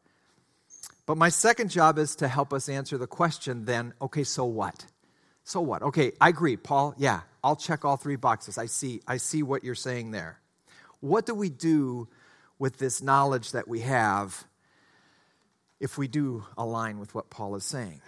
But 1.06 1.16
my 1.16 1.30
second 1.30 1.70
job 1.70 1.98
is 1.98 2.16
to 2.16 2.28
help 2.28 2.52
us 2.52 2.68
answer 2.68 2.98
the 2.98 3.06
question 3.06 3.64
then, 3.64 3.94
okay, 4.00 4.24
so 4.24 4.44
what? 4.44 4.84
So 5.42 5.60
what? 5.62 5.82
Okay, 5.82 6.12
I 6.20 6.28
agree, 6.28 6.58
Paul. 6.58 6.94
Yeah, 6.98 7.22
I'll 7.42 7.56
check 7.56 7.84
all 7.84 7.96
three 7.96 8.16
boxes. 8.16 8.58
I 8.58 8.66
see 8.66 9.00
I 9.06 9.16
see 9.16 9.42
what 9.42 9.64
you're 9.64 9.74
saying 9.74 10.10
there. 10.10 10.38
What 11.00 11.24
do 11.24 11.34
we 11.34 11.48
do 11.48 12.08
with 12.58 12.76
this 12.78 13.00
knowledge 13.00 13.52
that 13.52 13.66
we 13.66 13.80
have 13.80 14.44
if 15.80 15.96
we 15.96 16.08
do 16.08 16.44
align 16.58 16.98
with 16.98 17.14
what 17.14 17.30
Paul 17.30 17.54
is 17.56 17.64
saying? 17.64 18.02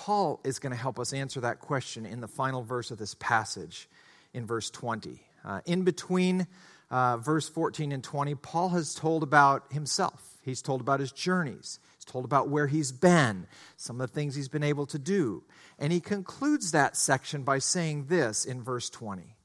Paul 0.00 0.40
is 0.44 0.58
going 0.58 0.70
to 0.70 0.78
help 0.78 0.98
us 0.98 1.12
answer 1.12 1.42
that 1.42 1.58
question 1.60 2.06
in 2.06 2.22
the 2.22 2.26
final 2.26 2.62
verse 2.62 2.90
of 2.90 2.96
this 2.96 3.14
passage 3.16 3.86
in 4.32 4.46
verse 4.46 4.70
20. 4.70 5.20
Uh, 5.44 5.60
in 5.66 5.82
between 5.82 6.46
uh, 6.90 7.18
verse 7.18 7.50
14 7.50 7.92
and 7.92 8.02
20, 8.02 8.34
Paul 8.36 8.70
has 8.70 8.94
told 8.94 9.22
about 9.22 9.70
himself. 9.70 10.38
He's 10.42 10.62
told 10.62 10.80
about 10.80 11.00
his 11.00 11.12
journeys. 11.12 11.80
He's 11.96 12.06
told 12.06 12.24
about 12.24 12.48
where 12.48 12.66
he's 12.66 12.92
been, 12.92 13.46
some 13.76 14.00
of 14.00 14.08
the 14.08 14.14
things 14.14 14.34
he's 14.34 14.48
been 14.48 14.62
able 14.62 14.86
to 14.86 14.98
do. 14.98 15.42
And 15.78 15.92
he 15.92 16.00
concludes 16.00 16.72
that 16.72 16.96
section 16.96 17.42
by 17.42 17.58
saying 17.58 18.06
this 18.06 18.46
in 18.46 18.62
verse 18.62 18.88
20. 18.88 19.36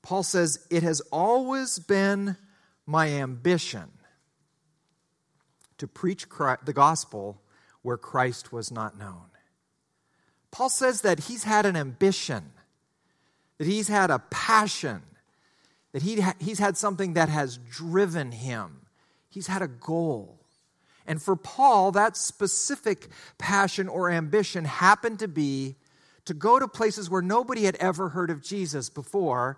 Paul 0.00 0.22
says, 0.22 0.66
It 0.70 0.82
has 0.82 1.02
always 1.12 1.78
been 1.78 2.38
my 2.86 3.08
ambition 3.08 3.90
to 5.76 5.86
preach 5.86 6.30
Christ, 6.30 6.64
the 6.64 6.72
gospel 6.72 7.42
where 7.82 7.98
Christ 7.98 8.50
was 8.50 8.72
not 8.72 8.98
known. 8.98 9.29
Paul 10.50 10.68
says 10.68 11.02
that 11.02 11.20
he's 11.20 11.44
had 11.44 11.66
an 11.66 11.76
ambition, 11.76 12.52
that 13.58 13.66
he's 13.66 13.88
had 13.88 14.10
a 14.10 14.18
passion, 14.30 15.02
that 15.92 16.02
he 16.02 16.24
he's 16.38 16.58
had 16.58 16.76
something 16.76 17.14
that 17.14 17.28
has 17.28 17.58
driven 17.58 18.32
him 18.32 18.80
He's 19.30 19.46
had 19.46 19.62
a 19.62 19.68
goal. 19.68 20.40
And 21.06 21.22
for 21.22 21.36
Paul, 21.36 21.92
that 21.92 22.16
specific 22.16 23.08
passion 23.38 23.88
or 23.88 24.10
ambition 24.10 24.64
happened 24.64 25.20
to 25.20 25.28
be 25.28 25.76
to 26.26 26.34
go 26.34 26.58
to 26.58 26.68
places 26.68 27.08
where 27.08 27.22
nobody 27.22 27.64
had 27.64 27.76
ever 27.76 28.10
heard 28.10 28.30
of 28.30 28.42
Jesus 28.42 28.90
before 28.90 29.56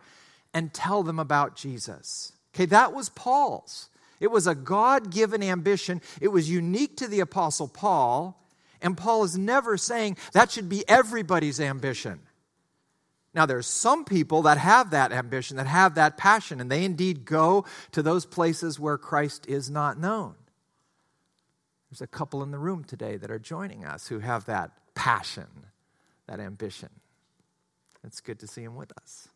and 0.55 0.73
tell 0.73 1.03
them 1.03 1.19
about 1.19 1.57
Jesus. 1.57 2.33
Okay, 2.55 2.67
that 2.67 2.95
was 2.95 3.09
Paul's. 3.09 3.89
It 4.21 4.31
was 4.31 4.47
a 4.47 4.55
God 4.55 5.11
given 5.11 5.43
ambition. 5.43 6.01
It 6.21 6.29
was 6.29 6.49
unique 6.49 6.97
to 6.99 7.09
the 7.09 7.21
Apostle 7.21 7.67
Paul. 7.67 8.39
And 8.83 8.97
Paul 8.97 9.25
is 9.25 9.39
never 9.39 9.77
saying 9.77 10.17
that 10.33 10.51
should 10.51 10.69
be 10.69 10.87
everybody's 10.89 11.61
ambition. 11.61 12.21
Now, 13.35 13.47
there's 13.47 13.67
some 13.67 14.05
people 14.05 14.43
that 14.43 14.59
have 14.59 14.91
that 14.91 15.11
ambition, 15.11 15.57
that 15.57 15.67
have 15.67 15.95
that 15.95 16.19
passion, 16.19 16.61
and 16.61 16.71
they 16.71 16.85
indeed 16.85 17.25
go 17.25 17.65
to 17.93 18.03
those 18.03 18.27
places 18.27 18.79
where 18.79 18.99
Christ 18.99 19.47
is 19.49 19.71
not 19.71 19.99
known. 19.99 20.35
There's 21.91 22.03
a 22.03 22.07
couple 22.07 22.43
in 22.43 22.51
the 22.51 22.59
room 22.59 22.85
today 22.85 23.17
that 23.17 23.31
are 23.31 23.39
joining 23.39 23.85
us 23.85 24.09
who 24.09 24.19
have 24.19 24.45
that 24.47 24.73
passion, 24.95 25.67
that 26.27 26.41
ambition. 26.41 26.91
It's 28.05 28.21
good 28.21 28.39
to 28.41 28.47
see 28.47 28.65
them 28.65 28.77
with 28.77 28.93
us. 29.01 29.29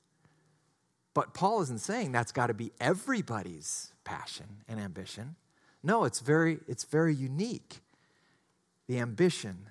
But 1.14 1.32
Paul 1.32 1.62
isn't 1.62 1.80
saying 1.80 2.12
that's 2.12 2.32
got 2.32 2.48
to 2.48 2.54
be 2.54 2.72
everybody's 2.78 3.92
passion 4.04 4.46
and 4.68 4.78
ambition. 4.78 5.36
No, 5.82 6.04
it's 6.04 6.20
very, 6.20 6.58
it's 6.68 6.84
very 6.84 7.14
unique. 7.14 7.80
The 8.88 8.98
ambition 8.98 9.66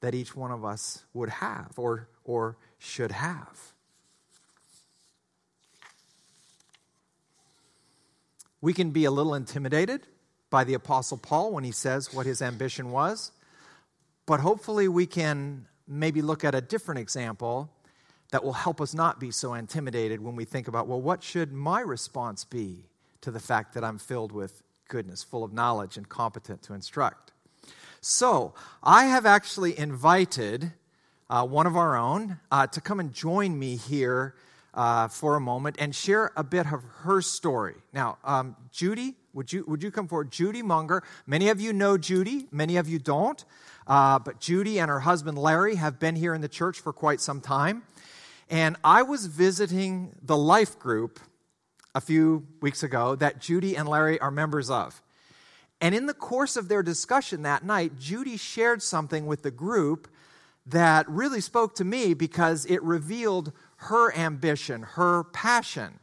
that 0.00 0.14
each 0.14 0.34
one 0.34 0.50
of 0.50 0.64
us 0.64 1.04
would 1.12 1.28
have 1.28 1.72
or, 1.76 2.08
or 2.24 2.56
should 2.78 3.12
have. 3.12 3.72
We 8.62 8.72
can 8.72 8.90
be 8.90 9.04
a 9.04 9.10
little 9.10 9.34
intimidated 9.34 10.02
by 10.50 10.64
the 10.64 10.74
Apostle 10.74 11.16
Paul 11.16 11.52
when 11.52 11.64
he 11.64 11.72
says 11.72 12.12
what 12.12 12.26
his 12.26 12.42
ambition 12.42 12.90
was, 12.90 13.32
but 14.26 14.40
hopefully 14.40 14.88
we 14.88 15.06
can 15.06 15.66
maybe 15.88 16.22
look 16.22 16.44
at 16.44 16.54
a 16.54 16.60
different 16.60 17.00
example 17.00 17.70
that 18.30 18.44
will 18.44 18.52
help 18.52 18.80
us 18.80 18.94
not 18.94 19.18
be 19.18 19.30
so 19.30 19.54
intimidated 19.54 20.20
when 20.20 20.36
we 20.36 20.44
think 20.44 20.68
about, 20.68 20.86
well, 20.86 21.00
what 21.00 21.22
should 21.22 21.52
my 21.52 21.80
response 21.80 22.44
be 22.44 22.84
to 23.22 23.30
the 23.30 23.40
fact 23.40 23.74
that 23.74 23.82
I'm 23.82 23.98
filled 23.98 24.32
with 24.32 24.62
goodness, 24.88 25.22
full 25.22 25.42
of 25.42 25.52
knowledge, 25.52 25.96
and 25.96 26.08
competent 26.08 26.62
to 26.62 26.74
instruct? 26.74 27.32
So, 28.00 28.54
I 28.82 29.04
have 29.04 29.26
actually 29.26 29.78
invited 29.78 30.72
uh, 31.28 31.46
one 31.46 31.66
of 31.66 31.76
our 31.76 31.96
own 31.96 32.38
uh, 32.50 32.66
to 32.68 32.80
come 32.80 32.98
and 32.98 33.12
join 33.12 33.58
me 33.58 33.76
here 33.76 34.34
uh, 34.72 35.08
for 35.08 35.36
a 35.36 35.40
moment 35.40 35.76
and 35.78 35.94
share 35.94 36.32
a 36.34 36.42
bit 36.42 36.72
of 36.72 36.82
her 37.02 37.20
story. 37.20 37.74
Now, 37.92 38.16
um, 38.24 38.56
Judy, 38.72 39.16
would 39.34 39.52
you, 39.52 39.64
would 39.68 39.82
you 39.82 39.90
come 39.90 40.08
forward? 40.08 40.30
Judy 40.30 40.62
Munger. 40.62 41.02
Many 41.26 41.50
of 41.50 41.60
you 41.60 41.74
know 41.74 41.98
Judy, 41.98 42.46
many 42.50 42.78
of 42.78 42.88
you 42.88 42.98
don't. 42.98 43.44
Uh, 43.86 44.18
but 44.18 44.40
Judy 44.40 44.80
and 44.80 44.88
her 44.90 45.00
husband 45.00 45.36
Larry 45.38 45.74
have 45.74 45.98
been 45.98 46.16
here 46.16 46.32
in 46.32 46.40
the 46.40 46.48
church 46.48 46.80
for 46.80 46.94
quite 46.94 47.20
some 47.20 47.40
time. 47.40 47.82
And 48.48 48.76
I 48.82 49.02
was 49.02 49.26
visiting 49.26 50.16
the 50.22 50.36
life 50.36 50.78
group 50.78 51.20
a 51.94 52.00
few 52.00 52.46
weeks 52.62 52.82
ago 52.82 53.14
that 53.16 53.40
Judy 53.40 53.76
and 53.76 53.88
Larry 53.88 54.18
are 54.20 54.30
members 54.30 54.70
of. 54.70 55.02
And 55.80 55.94
in 55.94 56.06
the 56.06 56.14
course 56.14 56.56
of 56.56 56.68
their 56.68 56.82
discussion 56.82 57.42
that 57.42 57.64
night, 57.64 57.98
Judy 57.98 58.36
shared 58.36 58.82
something 58.82 59.26
with 59.26 59.42
the 59.42 59.50
group 59.50 60.08
that 60.66 61.08
really 61.08 61.40
spoke 61.40 61.74
to 61.76 61.84
me 61.84 62.14
because 62.14 62.66
it 62.66 62.82
revealed 62.82 63.52
her 63.76 64.14
ambition, 64.14 64.82
her 64.82 65.24
passion. 65.24 65.98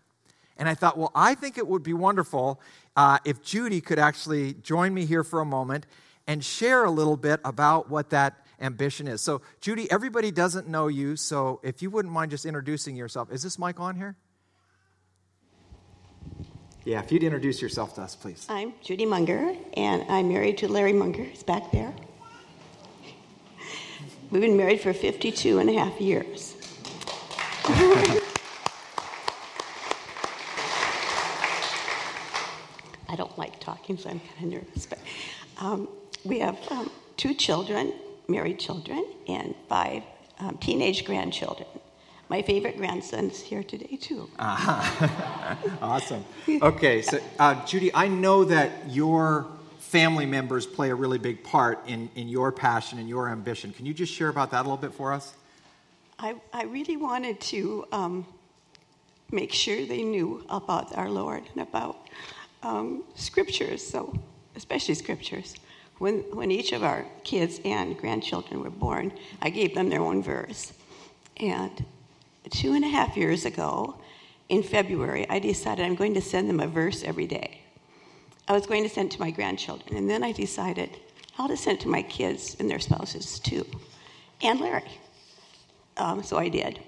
And 0.57 0.67
I 0.67 0.73
thought, 0.73 0.97
well, 0.97 1.11
I 1.13 1.35
think 1.35 1.57
it 1.57 1.67
would 1.67 1.83
be 1.83 1.93
wonderful 1.93 2.59
uh, 2.95 3.19
if 3.23 3.43
Judy 3.43 3.79
could 3.79 3.99
actually 3.99 4.55
join 4.55 4.93
me 4.93 5.05
here 5.05 5.23
for 5.23 5.39
a 5.39 5.45
moment 5.45 5.85
and 6.25 6.43
share 6.43 6.83
a 6.83 6.91
little 6.91 7.15
bit 7.17 7.39
about 7.45 7.89
what 7.89 8.09
that 8.09 8.45
ambition 8.59 9.07
is. 9.07 9.21
So, 9.21 9.41
Judy, 9.61 9.89
everybody 9.91 10.31
doesn't 10.31 10.67
know 10.67 10.87
you, 10.87 11.15
so 11.15 11.59
if 11.63 11.83
you 11.83 11.91
wouldn't 11.91 12.13
mind 12.13 12.31
just 12.31 12.45
introducing 12.45 12.95
yourself. 12.95 13.31
Is 13.31 13.43
this 13.43 13.59
mic 13.59 13.79
on 13.79 13.95
here? 13.95 14.15
Yeah, 16.87 17.01
if 17.01 17.11
you'd 17.11 17.23
introduce 17.23 17.61
yourself 17.61 17.95
to 17.95 18.01
us, 18.01 18.15
please. 18.15 18.45
I'm 18.47 18.71
Judy 18.81 19.05
Munger, 19.05 19.53
and 19.73 20.05
I'm 20.07 20.29
married 20.29 20.57
to 20.59 20.69
Larry 20.69 20.93
Munger. 20.93 21.21
He's 21.21 21.43
back 21.43 21.69
there. 21.73 21.93
We've 24.31 24.41
been 24.41 24.55
married 24.55 24.79
for 24.79 24.93
52 24.93 25.59
and 25.59 25.69
a 25.69 25.73
half 25.73 25.99
years. 25.99 26.55
I 33.09 33.17
don't 33.17 33.37
like 33.37 33.59
talking, 33.59 33.97
so 33.97 34.09
I'm 34.09 34.21
kind 34.21 34.53
of 34.53 34.61
nervous. 34.61 34.85
But 34.85 34.99
um, 35.59 35.89
we 36.23 36.39
have 36.39 36.57
um, 36.71 36.89
two 37.17 37.33
children, 37.33 37.91
married 38.29 38.59
children, 38.59 39.05
and 39.27 39.53
five 39.67 40.03
um, 40.39 40.57
teenage 40.59 41.03
grandchildren. 41.03 41.67
My 42.29 42.41
favorite 42.41 42.77
grandson's 42.77 43.39
here 43.39 43.63
today, 43.63 43.97
too. 44.01 44.29
Uh-huh. 44.37 45.55
awesome. 45.81 46.25
Okay, 46.49 47.01
so 47.01 47.19
uh, 47.39 47.65
Judy, 47.65 47.93
I 47.93 48.07
know 48.07 48.43
that 48.45 48.89
your 48.89 49.47
family 49.79 50.25
members 50.25 50.65
play 50.65 50.89
a 50.89 50.95
really 50.95 51.17
big 51.17 51.43
part 51.43 51.79
in, 51.87 52.09
in 52.15 52.27
your 52.27 52.51
passion 52.51 52.99
and 52.99 53.07
your 53.07 53.29
ambition. 53.29 53.71
Can 53.73 53.85
you 53.85 53.93
just 53.93 54.13
share 54.13 54.29
about 54.29 54.51
that 54.51 54.61
a 54.61 54.63
little 54.63 54.77
bit 54.77 54.93
for 54.93 55.13
us? 55.13 55.33
I, 56.19 56.35
I 56.51 56.63
really 56.63 56.97
wanted 56.97 57.39
to 57.41 57.85
um, 57.91 58.25
make 59.31 59.53
sure 59.53 59.85
they 59.85 60.03
knew 60.03 60.43
about 60.49 60.97
our 60.97 61.09
Lord 61.09 61.43
and 61.53 61.61
about 61.61 62.07
um, 62.63 63.03
scriptures, 63.15 63.85
so 63.85 64.17
especially 64.55 64.95
scriptures. 64.95 65.55
When, 65.99 66.19
when 66.33 66.51
each 66.51 66.73
of 66.73 66.83
our 66.83 67.05
kids 67.23 67.59
and 67.63 67.97
grandchildren 67.97 68.61
were 68.61 68.69
born, 68.69 69.11
I 69.41 69.49
gave 69.49 69.75
them 69.75 69.89
their 69.89 70.01
own 70.01 70.21
verse. 70.23 70.73
And 71.37 71.85
two 72.47 72.73
and 72.73 72.83
a 72.83 72.87
half 72.87 73.17
years 73.17 73.45
ago, 73.45 73.99
in 74.49 74.63
February, 74.63 75.27
I 75.29 75.39
decided 75.39 75.85
I'm 75.85 75.95
going 75.95 76.13
to 76.13 76.21
send 76.21 76.49
them 76.49 76.59
a 76.59 76.67
verse 76.67 77.03
every 77.03 77.27
day. 77.27 77.61
I 78.47 78.53
was 78.53 78.65
going 78.65 78.83
to 78.83 78.89
send 78.89 79.11
it 79.11 79.15
to 79.15 79.19
my 79.19 79.31
grandchildren, 79.31 79.97
and 79.97 80.09
then 80.09 80.23
I 80.23 80.31
decided 80.31 80.97
I'll 81.37 81.49
just 81.49 81.63
send 81.63 81.79
it 81.79 81.81
to 81.81 81.89
my 81.89 82.01
kids 82.01 82.55
and 82.59 82.69
their 82.69 82.79
spouses 82.79 83.39
too, 83.39 83.65
and 84.41 84.59
Larry. 84.59 84.89
Um, 85.97 86.23
so 86.23 86.37
I 86.37 86.47
did. 86.47 86.79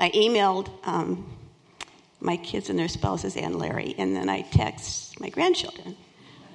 I 0.00 0.10
emailed 0.10 0.70
um, 0.86 1.30
my 2.20 2.36
kids 2.38 2.70
and 2.70 2.78
their 2.78 2.88
spouses 2.88 3.36
and 3.36 3.56
Larry, 3.56 3.94
and 3.98 4.16
then 4.16 4.28
I 4.28 4.42
text 4.42 5.20
my 5.20 5.28
grandchildren. 5.28 5.96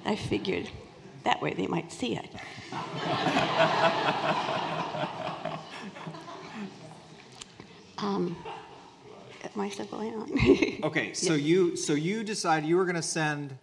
I 0.04 0.16
figured 0.16 0.68
that 1.24 1.40
way 1.40 1.54
they 1.54 1.66
might 1.66 1.92
see 1.92 2.16
it. 2.16 2.28
um, 8.02 8.36
am 9.42 9.60
I 9.60 9.68
still 9.68 9.86
going 9.86 10.14
on? 10.14 10.84
okay, 10.84 11.12
so 11.12 11.34
you 11.34 11.76
so 11.76 11.94
you 11.94 12.24
decided 12.24 12.68
you 12.68 12.76
were 12.76 12.84
going 12.84 12.96
to 12.96 13.02
send 13.02 13.56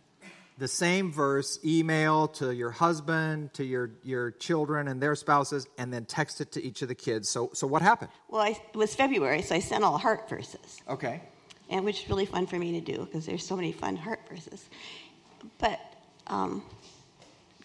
the 0.57 0.67
same 0.67 1.11
verse 1.11 1.59
email 1.63 2.27
to 2.27 2.53
your 2.53 2.71
husband, 2.71 3.53
to 3.53 3.63
your, 3.63 3.91
your 4.03 4.31
children 4.31 4.87
and 4.87 5.01
their 5.01 5.15
spouses, 5.15 5.67
and 5.77 5.93
then 5.93 6.05
text 6.05 6.41
it 6.41 6.51
to 6.53 6.63
each 6.63 6.81
of 6.81 6.87
the 6.87 6.95
kids. 6.95 7.29
So, 7.29 7.51
so 7.53 7.67
what 7.67 7.81
happened? 7.81 8.09
Well, 8.27 8.41
I, 8.41 8.49
it 8.49 8.75
was 8.75 8.95
February, 8.95 9.43
so 9.43 9.55
I 9.55 9.59
sent 9.59 9.83
all 9.83 9.97
heart 9.97 10.27
verses. 10.27 10.81
Okay. 10.89 11.21
And 11.69 11.85
which 11.85 12.03
is 12.03 12.09
really 12.09 12.25
fun 12.25 12.47
for 12.47 12.57
me 12.57 12.79
to 12.79 12.81
do 12.81 13.05
because 13.05 13.25
there's 13.25 13.45
so 13.45 13.55
many 13.55 13.71
fun 13.71 13.95
heart 13.95 14.21
verses. 14.29 14.67
But 15.59 15.79
um, 16.25 16.63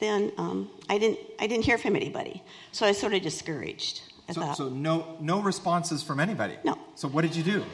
then 0.01 0.33
um, 0.37 0.69
I 0.91 0.99
didn't 0.99 1.21
I 1.39 1.47
didn't 1.47 1.65
hear 1.65 1.79
from 1.79 1.95
anybody, 1.95 2.43
so 2.73 2.85
I 2.85 2.89
was 2.89 2.99
sort 2.99 3.15
of 3.15 3.23
discouraged. 3.23 4.03
I 4.33 4.35
so, 4.35 4.41
thought, 4.41 4.57
so 4.57 4.69
no 4.69 5.17
no 5.21 5.41
responses 5.41 6.03
from 6.03 6.21
anybody. 6.21 6.57
No. 6.65 6.79
So 6.95 7.09
what 7.09 7.23
did 7.23 7.37
you 7.37 7.43
do? 7.43 7.65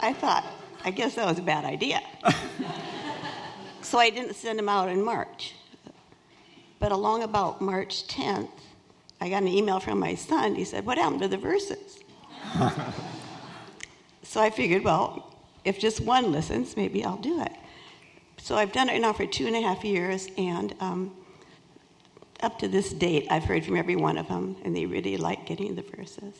I 0.00 0.12
thought 0.12 0.44
I 0.84 0.90
guess 0.90 1.16
that 1.16 1.26
was 1.26 1.38
a 1.38 1.42
bad 1.42 1.64
idea. 1.64 2.00
so 3.82 3.98
I 3.98 4.10
didn't 4.10 4.34
send 4.34 4.58
them 4.58 4.68
out 4.68 4.88
in 4.88 5.04
March. 5.04 5.54
But 6.78 6.92
along 6.92 7.24
about 7.24 7.60
March 7.60 8.06
10th, 8.06 8.50
I 9.20 9.28
got 9.28 9.42
an 9.42 9.48
email 9.48 9.80
from 9.80 9.98
my 9.98 10.14
son. 10.14 10.54
He 10.54 10.64
said, 10.64 10.86
What 10.86 10.98
happened 10.98 11.22
to 11.22 11.28
the 11.28 11.38
verses? 11.38 11.98
so 14.22 14.40
I 14.40 14.50
figured, 14.50 14.84
well, 14.84 15.34
if 15.64 15.80
just 15.80 16.00
one 16.00 16.30
listens, 16.30 16.76
maybe 16.76 17.04
I'll 17.04 17.16
do 17.16 17.42
it. 17.42 17.52
So 18.38 18.54
I've 18.54 18.72
done 18.72 18.88
it 18.88 19.00
now 19.00 19.12
for 19.12 19.26
two 19.26 19.48
and 19.48 19.56
a 19.56 19.60
half 19.60 19.82
years, 19.84 20.28
and 20.38 20.72
um, 20.78 21.16
up 22.42 22.58
to 22.60 22.68
this 22.68 22.92
date, 22.92 23.26
I've 23.30 23.44
heard 23.44 23.64
from 23.64 23.76
every 23.76 23.96
one 23.96 24.18
of 24.18 24.28
them, 24.28 24.56
and 24.64 24.74
they 24.74 24.86
really 24.86 25.16
like 25.16 25.46
getting 25.46 25.74
the 25.74 25.82
verses. 25.82 26.34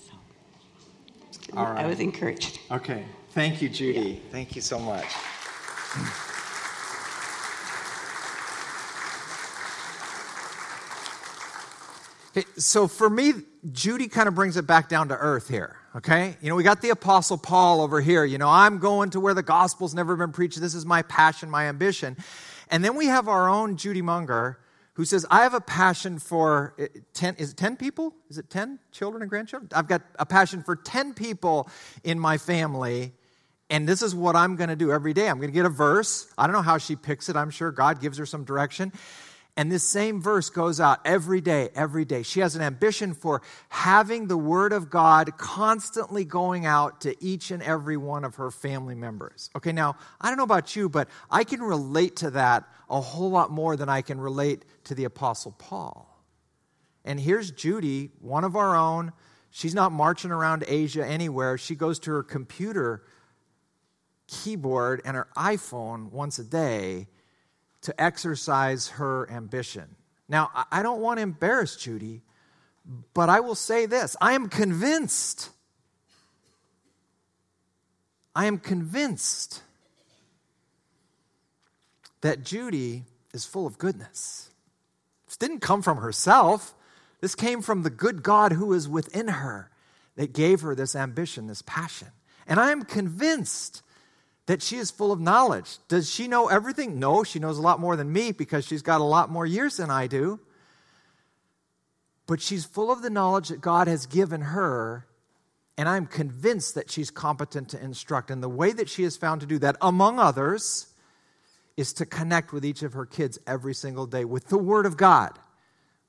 So 1.31 1.57
All 1.57 1.67
right. 1.67 1.85
I 1.85 1.87
was 1.87 2.01
encouraged. 2.01 2.61
Okay. 2.71 3.05
Thank 3.31 3.63
you, 3.63 3.69
Judy. 3.69 4.01
Yeah. 4.01 4.31
Thank 4.31 4.57
you 4.57 4.63
so 4.63 4.79
much. 4.79 5.07
so 12.59 12.87
for 12.87 13.09
me, 13.09 13.33
Judy 13.73 14.09
kind 14.09 14.29
of 14.29 14.35
brings 14.35 14.57
it 14.57 14.67
back 14.67 14.89
down 14.89 15.09
to 15.09 15.17
earth 15.17 15.49
here. 15.49 15.77
Okay? 15.95 16.37
You 16.43 16.51
know, 16.51 16.55
we 16.55 16.63
got 16.63 16.83
the 16.83 16.91
Apostle 16.91 17.39
Paul 17.39 17.81
over 17.81 18.01
here. 18.01 18.25
You 18.25 18.39
know, 18.39 18.49
I'm 18.49 18.79
going 18.79 19.11
to 19.11 19.21
where 19.21 19.35
the 19.35 19.43
gospel's 19.43 19.95
never 19.95 20.15
been 20.17 20.33
preached. 20.33 20.61
This 20.61 20.75
is 20.75 20.85
my 20.85 21.03
passion, 21.03 21.49
my 21.49 21.65
ambition. 21.69 22.17
And 22.71 22.85
then 22.85 22.97
we 22.97 23.07
have 23.07 23.29
our 23.29 23.49
own 23.49 23.77
Judy 23.77 24.03
Munger 24.03 24.59
who 24.97 25.05
says, 25.05 25.27
I 25.31 25.43
have 25.43 25.53
a 25.53 25.61
passion 25.61 26.19
for 26.19 26.75
eh, 26.79 26.87
10, 27.13 27.37
is 27.37 27.51
it 27.51 27.59
10 27.59 27.77
people? 27.77 28.15
Is 28.31 28.39
it 28.39 28.49
10 28.49 28.79
children 28.93 29.23
and 29.23 29.29
grandchildren? 29.29 29.71
I've 29.75 29.89
got 29.89 30.01
a 30.19 30.25
passion 30.25 30.63
for 30.63 30.75
10 30.75 31.13
people 31.13 31.69
in 32.03 32.19
my 32.19 32.39
family. 32.39 33.13
And 33.69 33.87
this 33.87 34.01
is 34.01 34.15
what 34.15 34.37
I'm 34.37 34.57
going 34.57 34.71
to 34.71 34.77
do 34.77 34.91
every 34.91 35.13
day. 35.13 35.29
I'm 35.29 35.37
going 35.37 35.51
to 35.51 35.55
get 35.55 35.67
a 35.67 35.71
verse. 35.71 36.33
I 36.39 36.47
don't 36.47 36.55
know 36.55 36.63
how 36.63 36.79
she 36.79 36.97
picks 36.97 37.29
it. 37.29 37.37
I'm 37.37 37.51
sure 37.51 37.71
God 37.71 38.01
gives 38.01 38.17
her 38.17 38.25
some 38.25 38.45
direction. 38.45 38.91
And 39.59 39.73
this 39.73 39.85
same 39.85 40.21
verse 40.21 40.51
goes 40.51 40.81
out 40.81 41.01
every 41.07 41.41
day, 41.41 41.71
every 41.75 42.05
day. 42.05 42.23
She 42.23 42.41
has 42.41 42.57
an 42.57 42.63
ambition 42.63 43.15
for 43.15 43.41
having 43.71 44.27
the 44.27 44.37
Word 44.37 44.75
of 44.75 44.91
God 44.91 45.39
constantly 45.39 46.27
going 46.27 46.67
out 46.67 47.01
to 47.03 47.17
each 47.25 47.51
and 47.51 47.63
every 47.63 47.97
one 47.97 48.25
of 48.25 48.35
her 48.35 48.51
family 48.51 48.95
members. 48.95 49.49
Okay, 49.57 49.73
now, 49.73 49.97
I 50.21 50.29
don't 50.29 50.37
know 50.37 50.45
about 50.45 50.77
you, 50.77 50.91
but 50.91 51.09
I 51.31 51.45
can 51.45 51.63
relate 51.63 52.17
to 52.17 52.31
that 52.33 52.69
a 52.91 53.01
whole 53.01 53.31
lot 53.31 53.51
more 53.51 53.77
than 53.77 53.89
I 53.89 54.03
can 54.03 54.21
relate 54.21 54.67
to 54.85 54.95
the 54.95 55.05
Apostle 55.05 55.53
Paul. 55.53 56.23
And 57.07 57.19
here's 57.19 57.51
Judy, 57.51 58.11
one 58.21 58.45
of 58.45 58.57
our 58.57 58.77
own. 58.77 59.13
She's 59.51 59.75
not 59.75 59.91
marching 59.91 60.33
around 60.33 60.65
Asia 60.69 61.07
anywhere. 61.07 61.57
She 61.57 61.77
goes 61.77 61.99
to 62.01 62.11
her 62.11 62.23
computer 62.23 63.05
keyboard 64.27 65.01
and 65.05 65.17
her 65.17 65.29
iPhone 65.35 66.11
once 66.11 66.39
a 66.39 66.45
day 66.45 67.07
to 67.87 68.03
exercise 68.03 68.89
her 68.89 69.31
ambition. 69.31 69.95
Now, 70.29 70.51
I 70.73 70.83
don't 70.83 71.01
want 71.01 71.19
to 71.19 71.23
embarrass 71.23 71.77
Judy, 71.77 72.23
but 73.15 73.29
I 73.29 73.39
will 73.39 73.55
say 73.55 73.87
this 73.87 74.17
I 74.21 74.33
am 74.33 74.49
convinced. 74.49 75.51
I 78.35 78.47
am 78.47 78.59
convinced 78.59 79.63
that 82.23 82.43
Judy 82.43 83.05
is 83.33 83.47
full 83.47 83.67
of 83.69 83.79
goodness. 83.79 84.51
This 85.27 85.37
didn't 85.37 85.61
come 85.61 85.81
from 85.81 85.99
herself, 85.99 86.75
this 87.21 87.37
came 87.37 87.63
from 87.63 87.83
the 87.83 87.91
good 87.91 88.23
God 88.25 88.53
who 88.53 88.73
is 88.73 88.89
within 88.89 89.29
her 89.29 89.71
that 90.17 90.33
gave 90.33 90.61
her 90.63 90.75
this 90.75 90.97
ambition, 90.97 91.47
this 91.47 91.63
passion. 91.63 92.09
And 92.49 92.59
I 92.59 92.73
am 92.73 92.83
convinced 92.83 93.83
that 94.47 94.63
she 94.63 94.77
is 94.77 94.91
full 94.91 95.13
of 95.13 95.21
knowledge. 95.21 95.79
Does 95.89 96.09
she 96.09 96.29
know 96.29 96.49
everything? 96.49 96.99
No, 96.99 97.25
she 97.25 97.39
knows 97.39 97.59
a 97.59 97.63
lot 97.63 97.81
more 97.81 97.97
than 97.97 98.13
me 98.13 98.33
because 98.33 98.65
she's 98.65 98.83
got 98.83 99.01
a 99.01 99.05
lot 99.05 99.29
more 99.29 99.45
years 99.45 99.77
than 99.77 99.91
I 99.91 100.07
do. 100.07 100.41
But 102.27 102.41
she's 102.41 102.65
full 102.65 102.91
of 102.91 103.03
the 103.03 103.11
knowledge 103.11 103.49
that 103.49 103.61
God 103.61 103.89
has 103.89 104.07
given 104.07 104.41
her, 104.41 105.07
and 105.77 105.89
I'm 105.89 106.07
convinced 106.07 106.75
that 106.75 106.91
she's 106.91 107.11
competent 107.11 107.69
to 107.71 107.83
instruct. 107.83 108.31
And 108.31 108.43
the 108.43 108.49
way 108.49 108.73
that 108.73 108.89
she 108.89 109.03
has 109.03 109.17
found 109.17 109.41
to 109.43 109.47
do 109.47 109.59
that, 109.61 109.77
among 109.81 110.19
others, 110.19 110.87
is 111.77 111.93
to 111.95 112.07
connect 112.07 112.53
with 112.53 112.65
each 112.65 112.83
of 112.83 112.95
her 112.95 113.07
kids 113.07 113.39
every 113.47 113.75
single 113.75 114.07
day 114.07 114.25
with 114.25 114.49
the 114.49 114.59
Word 114.59 114.87
of 114.87 114.97
God, 114.97 115.39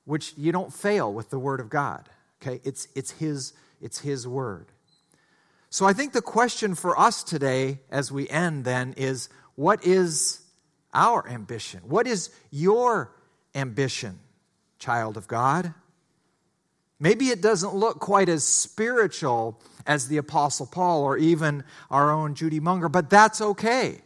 which 0.05 0.33
you 0.37 0.51
don't 0.51 0.73
fail 0.73 1.11
with 1.11 1.29
the 1.29 1.39
Word 1.39 1.59
of 1.59 1.69
God. 1.69 2.09
Okay? 2.41 2.61
It's, 2.63 2.87
it's, 2.95 3.11
his, 3.11 3.53
it's 3.81 3.99
His 3.99 4.27
Word. 4.27 4.67
So 5.69 5.85
I 5.85 5.93
think 5.93 6.13
the 6.13 6.21
question 6.21 6.75
for 6.75 6.97
us 6.97 7.23
today 7.23 7.79
as 7.91 8.11
we 8.11 8.27
end 8.29 8.63
then 8.65 8.93
is 8.97 9.29
what 9.55 9.85
is 9.85 10.41
our 10.93 11.27
ambition? 11.27 11.81
What 11.85 12.07
is 12.07 12.29
your 12.51 13.13
ambition, 13.53 14.19
child 14.79 15.17
of 15.17 15.27
God? 15.27 15.73
Maybe 16.99 17.27
it 17.27 17.41
doesn't 17.41 17.75
look 17.75 17.99
quite 17.99 18.29
as 18.29 18.43
spiritual 18.43 19.61
as 19.85 20.07
the 20.07 20.17
Apostle 20.17 20.65
Paul 20.65 21.03
or 21.03 21.17
even 21.17 21.63
our 21.91 22.11
own 22.11 22.33
Judy 22.33 22.59
Munger, 22.59 22.89
but 22.89 23.09
that's 23.09 23.39
okay. 23.39 24.01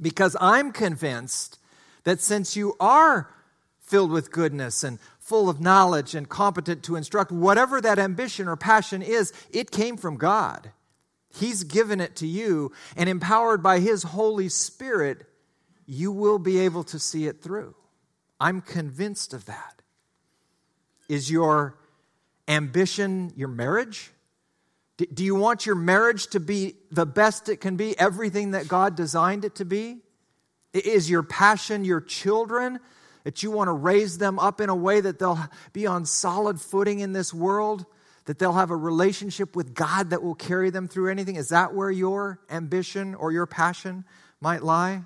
Because 0.00 0.36
I'm 0.40 0.70
convinced 0.70 1.58
that 2.04 2.20
since 2.20 2.56
you 2.56 2.76
are 2.78 3.30
filled 3.80 4.10
with 4.10 4.30
goodness 4.30 4.84
and 4.84 4.98
full 5.28 5.50
of 5.50 5.60
knowledge 5.60 6.14
and 6.14 6.28
competent 6.28 6.82
to 6.84 6.96
instruct, 6.96 7.30
whatever 7.30 7.80
that 7.80 7.98
ambition 7.98 8.48
or 8.48 8.56
passion 8.56 9.02
is, 9.02 9.32
it 9.50 9.70
came 9.70 9.96
from 9.96 10.16
God. 10.16 10.72
He's 11.30 11.64
given 11.64 12.00
it 12.00 12.16
to 12.16 12.26
you, 12.26 12.72
and 12.96 13.08
empowered 13.08 13.62
by 13.62 13.80
His 13.80 14.02
Holy 14.02 14.48
Spirit, 14.48 15.26
you 15.86 16.10
will 16.10 16.38
be 16.38 16.58
able 16.60 16.84
to 16.84 16.98
see 16.98 17.26
it 17.26 17.42
through. 17.42 17.74
I'm 18.40 18.62
convinced 18.62 19.34
of 19.34 19.44
that. 19.44 19.82
Is 21.08 21.30
your 21.30 21.78
ambition 22.46 23.32
your 23.36 23.48
marriage? 23.48 24.10
Do 24.96 25.24
you 25.24 25.34
want 25.34 25.66
your 25.66 25.76
marriage 25.76 26.28
to 26.28 26.40
be 26.40 26.74
the 26.90 27.06
best 27.06 27.48
it 27.48 27.60
can 27.60 27.76
be, 27.76 27.96
everything 27.98 28.52
that 28.52 28.66
God 28.66 28.96
designed 28.96 29.44
it 29.44 29.54
to 29.56 29.64
be? 29.64 29.98
Is 30.72 31.08
your 31.08 31.22
passion 31.22 31.84
your 31.84 32.00
children? 32.00 32.80
That 33.28 33.42
you 33.42 33.50
want 33.50 33.68
to 33.68 33.72
raise 33.72 34.16
them 34.16 34.38
up 34.38 34.58
in 34.58 34.70
a 34.70 34.74
way 34.74 35.02
that 35.02 35.18
they'll 35.18 35.50
be 35.74 35.86
on 35.86 36.06
solid 36.06 36.58
footing 36.58 37.00
in 37.00 37.12
this 37.12 37.34
world? 37.34 37.84
That 38.24 38.38
they'll 38.38 38.54
have 38.54 38.70
a 38.70 38.76
relationship 38.76 39.54
with 39.54 39.74
God 39.74 40.08
that 40.08 40.22
will 40.22 40.34
carry 40.34 40.70
them 40.70 40.88
through 40.88 41.10
anything? 41.10 41.36
Is 41.36 41.50
that 41.50 41.74
where 41.74 41.90
your 41.90 42.40
ambition 42.48 43.14
or 43.14 43.30
your 43.30 43.44
passion 43.44 44.06
might 44.40 44.62
lie? 44.62 45.02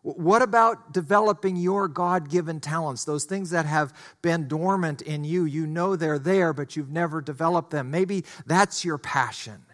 What 0.00 0.40
about 0.40 0.94
developing 0.94 1.56
your 1.56 1.88
God 1.88 2.30
given 2.30 2.58
talents, 2.58 3.04
those 3.04 3.24
things 3.24 3.50
that 3.50 3.66
have 3.66 3.92
been 4.22 4.48
dormant 4.48 5.02
in 5.02 5.22
you? 5.22 5.44
You 5.44 5.66
know 5.66 5.94
they're 5.94 6.18
there, 6.18 6.54
but 6.54 6.74
you've 6.74 6.90
never 6.90 7.20
developed 7.20 7.70
them. 7.70 7.90
Maybe 7.90 8.24
that's 8.46 8.82
your 8.82 8.96
passion 8.96 9.66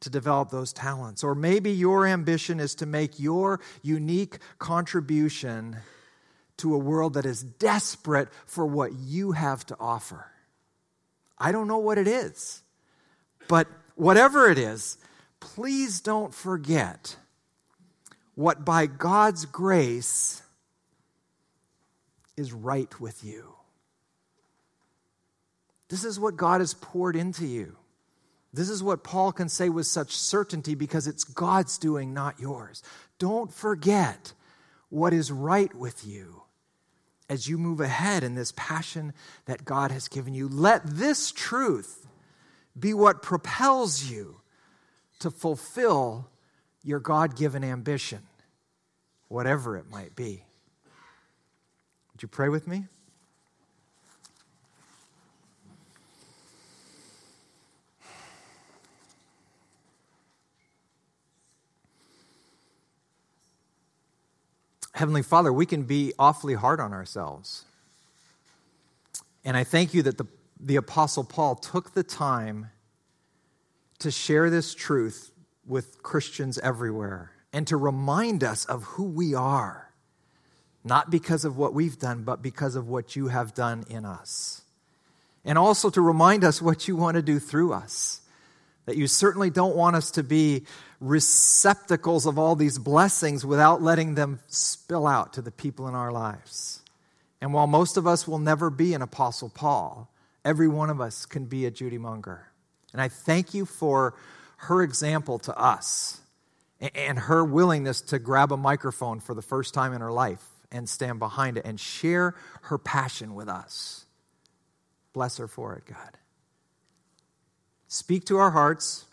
to 0.00 0.10
develop 0.10 0.50
those 0.50 0.74
talents. 0.74 1.24
Or 1.24 1.34
maybe 1.34 1.70
your 1.70 2.06
ambition 2.06 2.60
is 2.60 2.74
to 2.74 2.84
make 2.84 3.18
your 3.18 3.58
unique 3.80 4.36
contribution 4.58 5.78
to 6.58 6.74
a 6.74 6.78
world 6.78 7.14
that 7.14 7.26
is 7.26 7.42
desperate 7.42 8.28
for 8.46 8.64
what 8.66 8.92
you 8.92 9.32
have 9.32 9.66
to 9.66 9.76
offer. 9.78 10.30
I 11.38 11.52
don't 11.52 11.68
know 11.68 11.78
what 11.78 11.98
it 11.98 12.06
is, 12.06 12.62
but 13.48 13.66
whatever 13.96 14.48
it 14.48 14.58
is, 14.58 14.96
please 15.40 16.00
don't 16.00 16.32
forget 16.32 17.16
what 18.34 18.64
by 18.64 18.86
God's 18.86 19.44
grace 19.46 20.42
is 22.36 22.52
right 22.52 23.00
with 23.00 23.24
you. 23.24 23.54
This 25.88 26.04
is 26.04 26.18
what 26.18 26.36
God 26.36 26.60
has 26.60 26.74
poured 26.74 27.14
into 27.14 27.46
you. 27.46 27.76
This 28.52 28.70
is 28.70 28.82
what 28.82 29.04
Paul 29.04 29.32
can 29.32 29.48
say 29.48 29.68
with 29.68 29.86
such 29.86 30.16
certainty 30.16 30.74
because 30.74 31.06
it's 31.06 31.24
God's 31.24 31.76
doing, 31.78 32.14
not 32.14 32.38
yours. 32.38 32.82
Don't 33.18 33.52
forget 33.52 34.32
what 34.88 35.12
is 35.12 35.32
right 35.32 35.74
with 35.74 36.06
you 36.06 36.43
as 37.28 37.48
you 37.48 37.58
move 37.58 37.80
ahead 37.80 38.22
in 38.22 38.34
this 38.34 38.52
passion 38.56 39.12
that 39.46 39.64
God 39.64 39.90
has 39.90 40.08
given 40.08 40.34
you. 40.34 40.48
Let 40.48 40.82
this 40.84 41.32
truth 41.32 42.06
be 42.78 42.92
what 42.92 43.22
propels 43.22 44.04
you 44.04 44.40
to 45.20 45.30
fulfill 45.30 46.28
your 46.82 47.00
God 47.00 47.36
given 47.36 47.64
ambition, 47.64 48.20
whatever 49.28 49.76
it 49.76 49.88
might 49.90 50.14
be. 50.14 50.44
Would 52.12 52.22
you 52.22 52.28
pray 52.28 52.48
with 52.48 52.68
me? 52.68 52.84
Heavenly 64.94 65.22
Father, 65.22 65.52
we 65.52 65.66
can 65.66 65.82
be 65.82 66.12
awfully 66.20 66.54
hard 66.54 66.78
on 66.78 66.92
ourselves. 66.92 67.64
And 69.44 69.56
I 69.56 69.64
thank 69.64 69.92
you 69.92 70.02
that 70.02 70.18
the, 70.18 70.26
the 70.60 70.76
Apostle 70.76 71.24
Paul 71.24 71.56
took 71.56 71.94
the 71.94 72.04
time 72.04 72.70
to 73.98 74.12
share 74.12 74.50
this 74.50 74.72
truth 74.72 75.32
with 75.66 76.00
Christians 76.04 76.58
everywhere 76.58 77.32
and 77.52 77.66
to 77.66 77.76
remind 77.76 78.44
us 78.44 78.64
of 78.66 78.84
who 78.84 79.02
we 79.04 79.34
are, 79.34 79.90
not 80.84 81.10
because 81.10 81.44
of 81.44 81.56
what 81.56 81.74
we've 81.74 81.98
done, 81.98 82.22
but 82.22 82.40
because 82.40 82.76
of 82.76 82.88
what 82.88 83.16
you 83.16 83.28
have 83.28 83.52
done 83.52 83.84
in 83.90 84.04
us. 84.04 84.62
And 85.44 85.58
also 85.58 85.90
to 85.90 86.00
remind 86.00 86.44
us 86.44 86.62
what 86.62 86.86
you 86.86 86.94
want 86.94 87.16
to 87.16 87.22
do 87.22 87.40
through 87.40 87.72
us. 87.72 88.20
That 88.86 88.96
you 88.96 89.06
certainly 89.06 89.50
don't 89.50 89.76
want 89.76 89.96
us 89.96 90.10
to 90.12 90.22
be 90.22 90.64
receptacles 91.00 92.26
of 92.26 92.38
all 92.38 92.56
these 92.56 92.78
blessings 92.78 93.44
without 93.44 93.82
letting 93.82 94.14
them 94.14 94.40
spill 94.46 95.06
out 95.06 95.32
to 95.34 95.42
the 95.42 95.50
people 95.50 95.88
in 95.88 95.94
our 95.94 96.12
lives. 96.12 96.82
And 97.40 97.52
while 97.52 97.66
most 97.66 97.96
of 97.96 98.06
us 98.06 98.26
will 98.26 98.38
never 98.38 98.70
be 98.70 98.94
an 98.94 99.02
Apostle 99.02 99.50
Paul, 99.50 100.10
every 100.44 100.68
one 100.68 100.90
of 100.90 101.00
us 101.00 101.26
can 101.26 101.44
be 101.46 101.66
a 101.66 101.70
Judy 101.70 101.98
Munger. 101.98 102.48
And 102.92 103.02
I 103.02 103.08
thank 103.08 103.54
you 103.54 103.66
for 103.66 104.14
her 104.56 104.82
example 104.82 105.38
to 105.40 105.58
us 105.58 106.20
and 106.94 107.18
her 107.18 107.44
willingness 107.44 108.00
to 108.02 108.18
grab 108.18 108.52
a 108.52 108.56
microphone 108.56 109.20
for 109.20 109.34
the 109.34 109.42
first 109.42 109.74
time 109.74 109.92
in 109.92 110.00
her 110.00 110.12
life 110.12 110.44
and 110.70 110.88
stand 110.88 111.18
behind 111.18 111.56
it 111.56 111.64
and 111.64 111.78
share 111.78 112.34
her 112.62 112.78
passion 112.78 113.34
with 113.34 113.48
us. 113.48 114.06
Bless 115.12 115.36
her 115.38 115.48
for 115.48 115.74
it, 115.76 115.84
God. 115.86 116.18
Speak 117.94 118.24
to 118.24 118.38
our 118.38 118.50
hearts. 118.50 119.04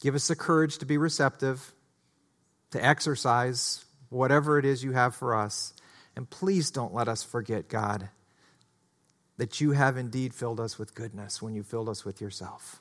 Give 0.00 0.16
us 0.16 0.26
the 0.26 0.34
courage 0.34 0.78
to 0.78 0.86
be 0.86 0.98
receptive, 0.98 1.72
to 2.72 2.84
exercise 2.84 3.84
whatever 4.10 4.58
it 4.58 4.64
is 4.64 4.82
you 4.82 4.92
have 4.92 5.14
for 5.14 5.34
us. 5.34 5.72
And 6.16 6.28
please 6.28 6.70
don't 6.70 6.92
let 6.92 7.06
us 7.06 7.22
forget, 7.22 7.68
God, 7.68 8.08
that 9.36 9.60
you 9.60 9.72
have 9.72 9.96
indeed 9.96 10.34
filled 10.34 10.58
us 10.58 10.76
with 10.76 10.94
goodness 10.94 11.40
when 11.40 11.54
you 11.54 11.62
filled 11.62 11.88
us 11.88 12.04
with 12.04 12.20
yourself 12.20 12.80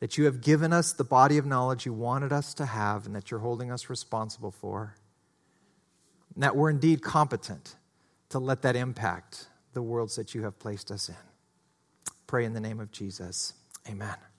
that 0.00 0.18
you 0.18 0.24
have 0.24 0.40
given 0.40 0.72
us 0.72 0.92
the 0.92 1.04
body 1.04 1.38
of 1.38 1.46
knowledge 1.46 1.86
you 1.86 1.92
wanted 1.92 2.32
us 2.32 2.54
to 2.54 2.66
have 2.66 3.06
and 3.06 3.14
that 3.14 3.30
you're 3.30 3.38
holding 3.38 3.70
us 3.70 3.88
responsible 3.88 4.50
for. 4.50 4.96
And 6.34 6.42
that 6.42 6.56
we're 6.56 6.70
indeed 6.70 7.02
competent 7.02 7.76
to 8.30 8.40
let 8.40 8.62
that 8.62 8.74
impact 8.74 9.46
the 9.74 9.80
worlds 9.80 10.16
that 10.16 10.34
you 10.34 10.42
have 10.42 10.58
placed 10.58 10.90
us 10.90 11.08
in. 11.08 11.31
Pray 12.32 12.46
in 12.46 12.54
the 12.54 12.60
name 12.60 12.80
of 12.80 12.90
Jesus. 12.90 13.52
Amen. 13.86 14.31